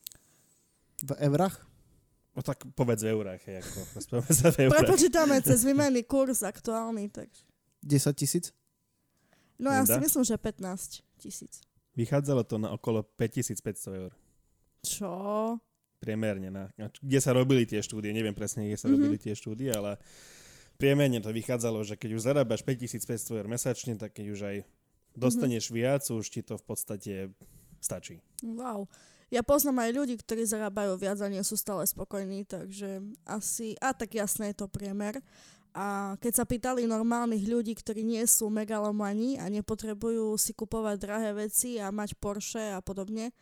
V 1.03 1.13
eurách? 1.23 1.74
No 2.35 2.43
tak 2.43 2.67
povedz 2.75 3.01
v 3.01 3.11
eurách, 3.11 3.41
hej, 3.45 3.63
ako 3.63 3.79
rozprávame 3.97 4.33
sa 4.33 4.49
v 4.51 4.57
eurách. 4.61 4.75
Prepočítame 4.81 5.35
cez 5.41 5.63
výmenný 5.63 6.03
kurz 6.03 6.43
aktuálny, 6.43 7.07
tak... 7.09 7.31
10 7.81 8.11
tisíc? 8.13 8.51
No 9.55 9.71
ja 9.71 9.83
si 9.83 9.93
Linda? 9.93 10.03
myslím, 10.03 10.25
že 10.25 10.35
15 10.35 11.01
tisíc. 11.17 11.63
Vychádzalo 11.95 12.43
to 12.43 12.59
na 12.59 12.75
okolo 12.75 13.07
5500 13.07 13.63
eur. 13.95 14.11
Čo? 14.83 15.11
Priemerne. 15.97 16.51
Na, 16.51 16.65
na- 16.75 16.91
kde 16.91 17.19
sa 17.19 17.31
robili 17.31 17.63
tie 17.63 17.79
štúdie, 17.79 18.11
neviem 18.11 18.35
presne, 18.35 18.67
kde 18.67 18.77
sa 18.77 18.89
Mhm. 18.89 18.95
robili 18.95 19.17
tie 19.17 19.33
štúdie, 19.33 19.71
ale 19.71 19.97
priemerne 20.75 21.23
to 21.23 21.31
vychádzalo, 21.31 21.81
že 21.81 21.95
keď 21.95 22.11
už 22.13 22.23
zarábaš 22.25 22.61
5500 22.61 23.07
eur 23.33 23.47
mesačne, 23.47 23.95
tak 23.95 24.11
keď 24.13 24.27
už 24.29 24.41
aj 24.43 24.57
dostaneš 25.15 25.71
viac, 25.71 26.03
už 26.03 26.27
ti 26.27 26.43
to 26.43 26.59
v 26.59 26.65
podstate 26.65 27.13
stačí. 27.79 28.19
Wow. 28.43 28.91
Ja 29.35 29.43
poznám 29.43 29.83
aj 29.83 29.91
ľudí, 29.99 30.15
ktorí 30.15 30.47
zarábajú 30.47 30.95
viac 30.95 31.19
a 31.19 31.27
nie 31.27 31.43
sú 31.43 31.59
stále 31.59 31.83
spokojní, 31.83 32.47
takže 32.47 33.03
asi... 33.27 33.75
A 33.83 33.91
tak 33.91 34.15
jasné 34.15 34.55
je 34.55 34.63
to 34.63 34.71
priemer. 34.71 35.19
A 35.75 36.15
keď 36.23 36.33
sa 36.39 36.45
pýtali 36.47 36.87
normálnych 36.87 37.43
ľudí, 37.51 37.75
ktorí 37.75 38.07
nie 38.07 38.23
sú 38.31 38.47
megalomani 38.47 39.43
a 39.43 39.51
nepotrebujú 39.51 40.39
si 40.39 40.55
kupovať 40.55 40.97
drahé 41.03 41.31
veci 41.35 41.83
a 41.83 41.91
mať 41.91 42.15
Porsche 42.15 42.71
a 42.71 42.79
podobne, 42.79 43.35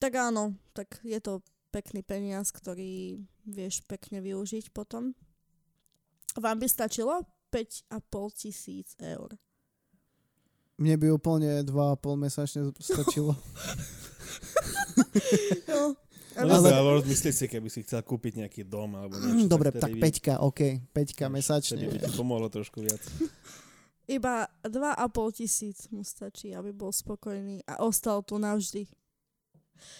tak 0.00 0.16
áno, 0.16 0.56
tak 0.72 0.96
je 1.04 1.20
to 1.20 1.44
pekný 1.68 2.00
peniaz, 2.00 2.48
ktorý 2.48 3.20
vieš 3.44 3.84
pekne 3.84 4.24
využiť 4.24 4.72
potom. 4.72 5.12
Vám 6.40 6.56
by 6.56 6.66
stačilo 6.72 7.28
5,5 7.52 8.00
tisíc 8.32 8.96
eur. 8.96 9.36
Mne 10.80 10.96
by 10.96 11.06
úplne 11.12 11.60
2,5 11.68 12.16
mesačne 12.16 12.72
stačilo. 12.80 13.36
No, 15.68 15.94
Ale- 16.32 16.72
ale... 16.72 16.90
rozmyslí 16.96 17.28
si, 17.28 17.44
keby 17.44 17.68
si 17.68 17.84
chcel 17.84 18.00
kúpiť 18.00 18.40
nejaký 18.40 18.62
dom 18.64 18.96
alebo 18.96 19.20
niečo. 19.20 19.52
Dobre, 19.52 19.68
vtedy 19.68 19.82
tak 19.84 19.92
by- 19.92 20.00
5, 20.00 20.40
OK. 20.40 20.60
5 20.88 21.12
vieš, 21.12 21.28
mesačne. 21.28 21.84
By 21.84 21.98
ti 22.00 22.10
pomohlo 22.10 22.48
trošku 22.48 22.80
viac. 22.80 23.00
Iba 24.08 24.48
2,5 24.62 25.12
tisíc 25.34 25.78
mu 25.88 26.00
stačí, 26.02 26.50
aby 26.52 26.72
bol 26.72 26.88
spokojný 26.88 27.60
a 27.64 27.80
ostal 27.80 28.24
tu 28.24 28.40
navždy. 28.40 28.88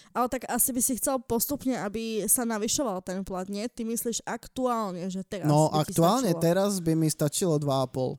Ale 0.09 0.25
tak 0.27 0.47
asi 0.47 0.71
by 0.71 0.81
si 0.81 0.95
chcel 0.95 1.19
postupne, 1.19 1.75
aby 1.75 2.23
sa 2.25 2.43
navyšoval 2.43 3.03
ten 3.03 3.19
plat, 3.21 3.45
nie? 3.45 3.67
Ty 3.67 3.83
myslíš 3.83 4.23
aktuálne, 4.23 5.05
že 5.07 5.21
teraz 5.21 5.43
No 5.43 5.67
by 5.67 5.83
ti 5.83 5.91
aktuálne 5.91 6.31
stačilo. 6.31 6.41
teraz 6.41 6.71
by 6.79 6.93
mi 6.95 7.07
stačilo 7.07 7.55
2,5. 7.59 8.15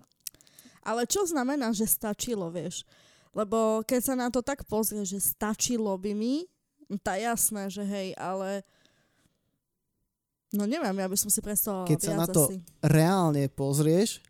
Ale 0.84 1.08
čo 1.08 1.24
znamená, 1.24 1.72
že 1.72 1.88
stačilo, 1.88 2.46
vieš? 2.48 2.84
Lebo 3.32 3.80
keď 3.82 4.00
sa 4.02 4.14
na 4.14 4.28
to 4.28 4.38
tak 4.38 4.62
pozrie, 4.64 5.02
že 5.02 5.16
stačilo 5.18 5.96
by 5.96 6.12
mi, 6.12 6.44
tá 7.00 7.14
jasné, 7.14 7.66
že 7.66 7.82
hej, 7.82 8.12
ale 8.14 8.62
no 10.50 10.64
neviem, 10.64 10.94
ja 10.94 11.06
by 11.06 11.16
som 11.16 11.28
si 11.28 11.40
predstavovala 11.40 11.86
Keď 11.86 12.00
sa 12.00 12.14
na 12.14 12.26
to- 12.26 12.46
asi. 12.46 12.62
Reálne 12.80 13.48
pozrieš, 13.48 14.22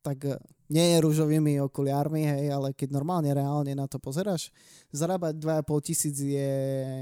tak 0.00 0.18
eh, 0.24 0.34
nie 0.66 0.82
je 0.84 0.96
rúžovými 0.98 1.62
okuliármi, 1.62 2.22
hej, 2.24 2.50
ale 2.50 2.72
keď 2.72 2.90
normálne 2.92 3.30
reálne 3.30 3.70
na 3.72 3.86
to 3.86 3.96
pozeráš, 3.96 4.50
zarábať 4.90 5.38
2,5 5.38 5.62
tisíc 5.84 6.16
je 6.16 6.50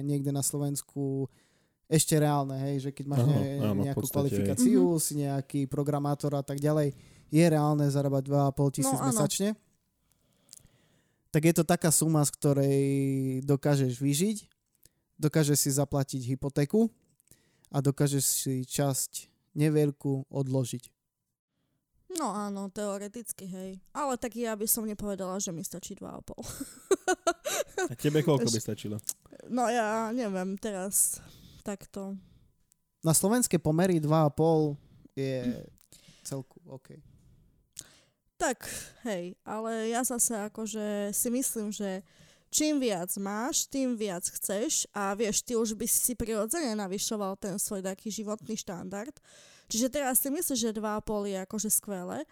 niekde 0.02 0.28
na 0.28 0.40
Slovensku 0.40 1.24
ešte 1.86 2.16
reálne, 2.16 2.56
hej, 2.62 2.76
že 2.80 2.90
keď 2.90 3.04
máš 3.06 3.22
Áno, 3.22 3.32
ne, 3.34 3.48
áno, 3.62 3.82
nejakú 3.82 4.00
podstate. 4.02 4.12
kvalifikáciu, 4.32 4.84
si 4.98 5.12
nejaký 5.18 5.64
programátor 5.64 6.32
a 6.32 6.42
tak 6.42 6.56
ďalej, 6.58 6.92
je 7.30 7.44
reálne 7.44 7.84
zarábať 7.86 8.24
2,5 8.24 8.52
tisíc 8.70 8.88
No, 8.90 9.00
áno. 9.00 9.08
mesačne. 9.10 9.56
Tak 11.30 11.42
je 11.42 11.54
to 11.54 11.62
taká 11.62 11.90
suma, 11.90 12.22
z 12.22 12.30
ktorej 12.30 12.78
dokážeš 13.42 13.98
vyžiť, 13.98 14.36
dokážeš 15.18 15.58
si 15.66 15.70
zaplatiť 15.74 16.34
hypotéku 16.34 16.90
a 17.70 17.80
dokážeš 17.82 18.24
si 18.24 18.54
časť 18.66 19.30
neveľkú 19.54 20.26
odložiť. 20.30 20.90
No 22.14 22.30
áno, 22.30 22.70
teoreticky, 22.70 23.50
hej. 23.50 23.82
Ale 23.90 24.14
tak 24.14 24.38
ja 24.38 24.54
by 24.54 24.66
som 24.70 24.86
nepovedala, 24.86 25.42
že 25.42 25.50
mi 25.50 25.66
stačí 25.66 25.98
2,5. 25.98 27.90
A 27.90 27.94
tebe 27.98 28.22
koľko 28.22 28.46
by 28.46 28.60
stačilo? 28.62 29.02
No 29.50 29.66
ja 29.66 30.14
neviem, 30.14 30.54
teraz 30.54 31.18
takto. 31.66 32.14
Na 33.02 33.10
slovenské 33.10 33.58
pomery 33.58 33.98
2,5 33.98 34.78
je 35.18 35.66
celku 36.22 36.62
OK. 36.70 37.02
Tak, 38.38 38.66
hej, 39.06 39.34
ale 39.46 39.90
ja 39.90 40.02
zase 40.06 40.34
akože 40.38 41.10
si 41.10 41.28
myslím, 41.30 41.70
že 41.70 42.02
čím 42.54 42.78
viac 42.78 43.10
máš, 43.18 43.66
tým 43.66 43.98
viac 43.98 44.22
chceš 44.22 44.86
a 44.94 45.10
vieš, 45.18 45.42
ty 45.42 45.58
už 45.58 45.74
by 45.74 45.90
si 45.90 46.14
prirodzene 46.14 46.78
navyšoval 46.78 47.34
ten 47.34 47.58
svoj 47.58 47.82
taký 47.82 48.14
životný 48.14 48.54
štandard. 48.54 49.18
Čiže 49.66 49.90
teraz 49.90 50.22
si 50.22 50.30
myslíš, 50.30 50.70
že 50.70 50.78
2,5 50.78 51.34
je 51.34 51.38
akože 51.42 51.70
skvelé, 51.74 52.22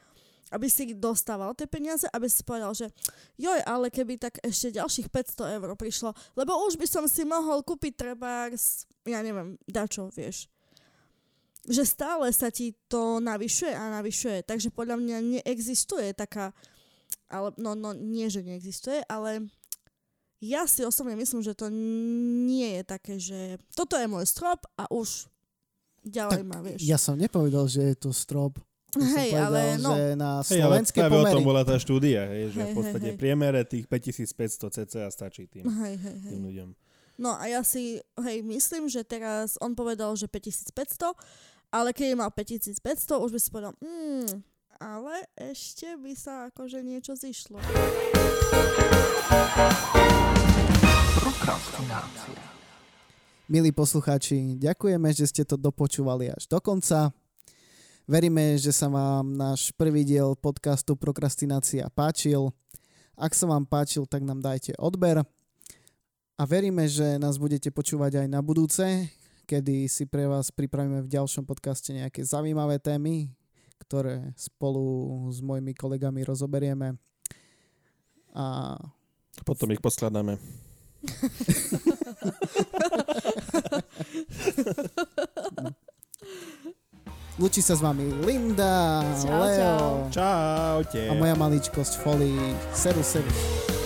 aby 0.55 0.71
si 0.71 0.95
dostával 0.95 1.59
tie 1.59 1.67
peniaze, 1.67 2.07
aby 2.15 2.31
si 2.31 2.47
povedal, 2.47 2.71
že 2.71 2.87
joj, 3.35 3.59
ale 3.67 3.91
keby 3.91 4.21
tak 4.23 4.39
ešte 4.47 4.79
ďalších 4.79 5.11
500 5.11 5.59
eur 5.59 5.75
prišlo, 5.75 6.15
lebo 6.39 6.55
už 6.71 6.79
by 6.79 6.87
som 6.87 7.05
si 7.11 7.27
mohol 7.27 7.67
kúpiť 7.67 7.93
treba, 7.99 8.47
ja 9.03 9.21
neviem, 9.27 9.59
dačo, 9.67 10.13
vieš. 10.15 10.47
Že 11.67 11.83
stále 11.83 12.27
sa 12.31 12.53
ti 12.53 12.79
to 12.87 13.19
navyšuje 13.19 13.75
a 13.75 13.99
navyšuje, 13.99 14.47
takže 14.47 14.71
podľa 14.71 15.03
mňa 15.03 15.17
neexistuje 15.41 16.15
taká, 16.15 16.55
ale, 17.33 17.51
no, 17.57 17.73
no 17.73 17.97
nie, 17.97 18.29
že 18.29 18.45
neexistuje, 18.45 19.03
ale 19.09 19.49
ja 20.43 20.67
si 20.67 20.83
osobne 20.83 21.15
myslím, 21.15 21.39
že 21.39 21.55
to 21.55 21.71
nie 21.71 22.79
je 22.79 22.83
také, 22.83 23.15
že 23.23 23.63
toto 23.79 23.95
je 23.95 24.11
môj 24.11 24.27
strop 24.27 24.67
a 24.75 24.91
už 24.91 25.31
ďalej 26.03 26.43
Tak 26.43 26.51
má, 26.51 26.59
vieš. 26.67 26.83
Ja 26.83 26.99
som 26.99 27.15
nepovedal, 27.15 27.71
že 27.71 27.95
je 27.95 27.97
to 27.97 28.11
strop. 28.11 28.59
Ja 28.93 29.07
som 29.07 29.17
Hej, 29.17 29.31
povedal, 29.33 29.47
ale 29.49 29.63
no, 29.81 29.91
že 29.95 30.05
na 30.19 30.31
Hej, 30.45 30.61
ale 30.61 30.85
slovenské 30.85 30.99
práve 31.01 31.15
o 31.15 31.19
pomery. 31.23 31.33
tom 31.33 31.45
bola 31.47 31.63
tá 31.65 31.77
štúdia, 31.81 32.29
hej, 32.29 32.53
že 32.53 32.61
Hej, 32.61 32.69
v 32.69 32.75
podstate 32.77 33.09
hej. 33.15 33.17
priemere 33.17 33.61
tých 33.65 33.87
5500 33.89 34.69
cca 34.69 35.03
stačí 35.09 35.49
tým, 35.49 35.65
hej, 35.65 35.97
hej, 35.97 36.17
hej. 36.29 36.33
tým 36.37 36.43
ľuďom. 36.45 36.69
No 37.17 37.39
a 37.39 37.49
ja 37.49 37.65
si, 37.65 38.03
hej, 38.21 38.45
myslím, 38.45 38.93
že 38.93 39.01
teraz 39.07 39.57
on 39.65 39.73
povedal, 39.73 40.13
že 40.19 40.29
5500, 40.29 41.09
ale 41.73 41.97
keď 41.97 42.21
mal 42.21 42.29
5500, 42.35 43.17
už 43.17 43.31
by 43.33 43.41
si 43.41 43.49
povedal, 43.49 43.73
mm, 43.81 44.52
ale 44.83 45.31
ešte 45.39 45.95
by 45.95 46.13
sa 46.19 46.51
akože 46.51 46.83
niečo 46.83 47.15
zišlo. 47.15 47.63
Milí 53.47 53.71
poslucháči, 53.71 54.59
ďakujeme, 54.59 55.09
že 55.15 55.31
ste 55.31 55.43
to 55.47 55.55
dopočúvali 55.55 56.35
až 56.35 56.51
do 56.51 56.59
konca. 56.59 57.15
Veríme, 58.11 58.59
že 58.59 58.75
sa 58.75 58.91
vám 58.91 59.39
náš 59.39 59.71
prvý 59.79 60.03
diel 60.03 60.35
podcastu 60.35 60.99
Prokrastinácia 60.99 61.87
páčil. 61.95 62.51
Ak 63.15 63.39
sa 63.39 63.47
vám 63.47 63.63
páčil, 63.63 64.03
tak 64.11 64.27
nám 64.27 64.43
dajte 64.43 64.75
odber. 64.83 65.23
A 66.35 66.43
veríme, 66.43 66.91
že 66.91 67.23
nás 67.23 67.39
budete 67.39 67.71
počúvať 67.71 68.27
aj 68.27 68.27
na 68.27 68.43
budúce, 68.43 69.07
kedy 69.47 69.87
si 69.87 70.11
pre 70.11 70.27
vás 70.27 70.51
pripravíme 70.51 71.07
v 71.07 71.13
ďalšom 71.13 71.47
podcaste 71.47 71.95
nejaké 71.95 72.27
zaujímavé 72.27 72.83
témy, 72.83 73.31
ktoré 73.83 74.31
spolu 74.39 75.19
s 75.35 75.43
mojimi 75.43 75.75
kolegami 75.75 76.23
rozoberieme. 76.23 76.95
A 78.33 78.79
Potom 79.43 79.75
ich 79.75 79.83
poskladáme. 79.83 80.39
Lúči 87.41 87.65
sa 87.65 87.73
s 87.75 87.81
vami 87.83 88.07
Linda, 88.23 89.03
Čau, 89.19 89.41
Leo 89.41 89.59
čau. 89.59 90.07
Čaute. 90.15 91.11
a 91.11 91.13
moja 91.17 91.35
maličkosť 91.35 91.99
Folly. 91.99 92.31
Serus, 92.71 93.19
serus. 93.19 93.82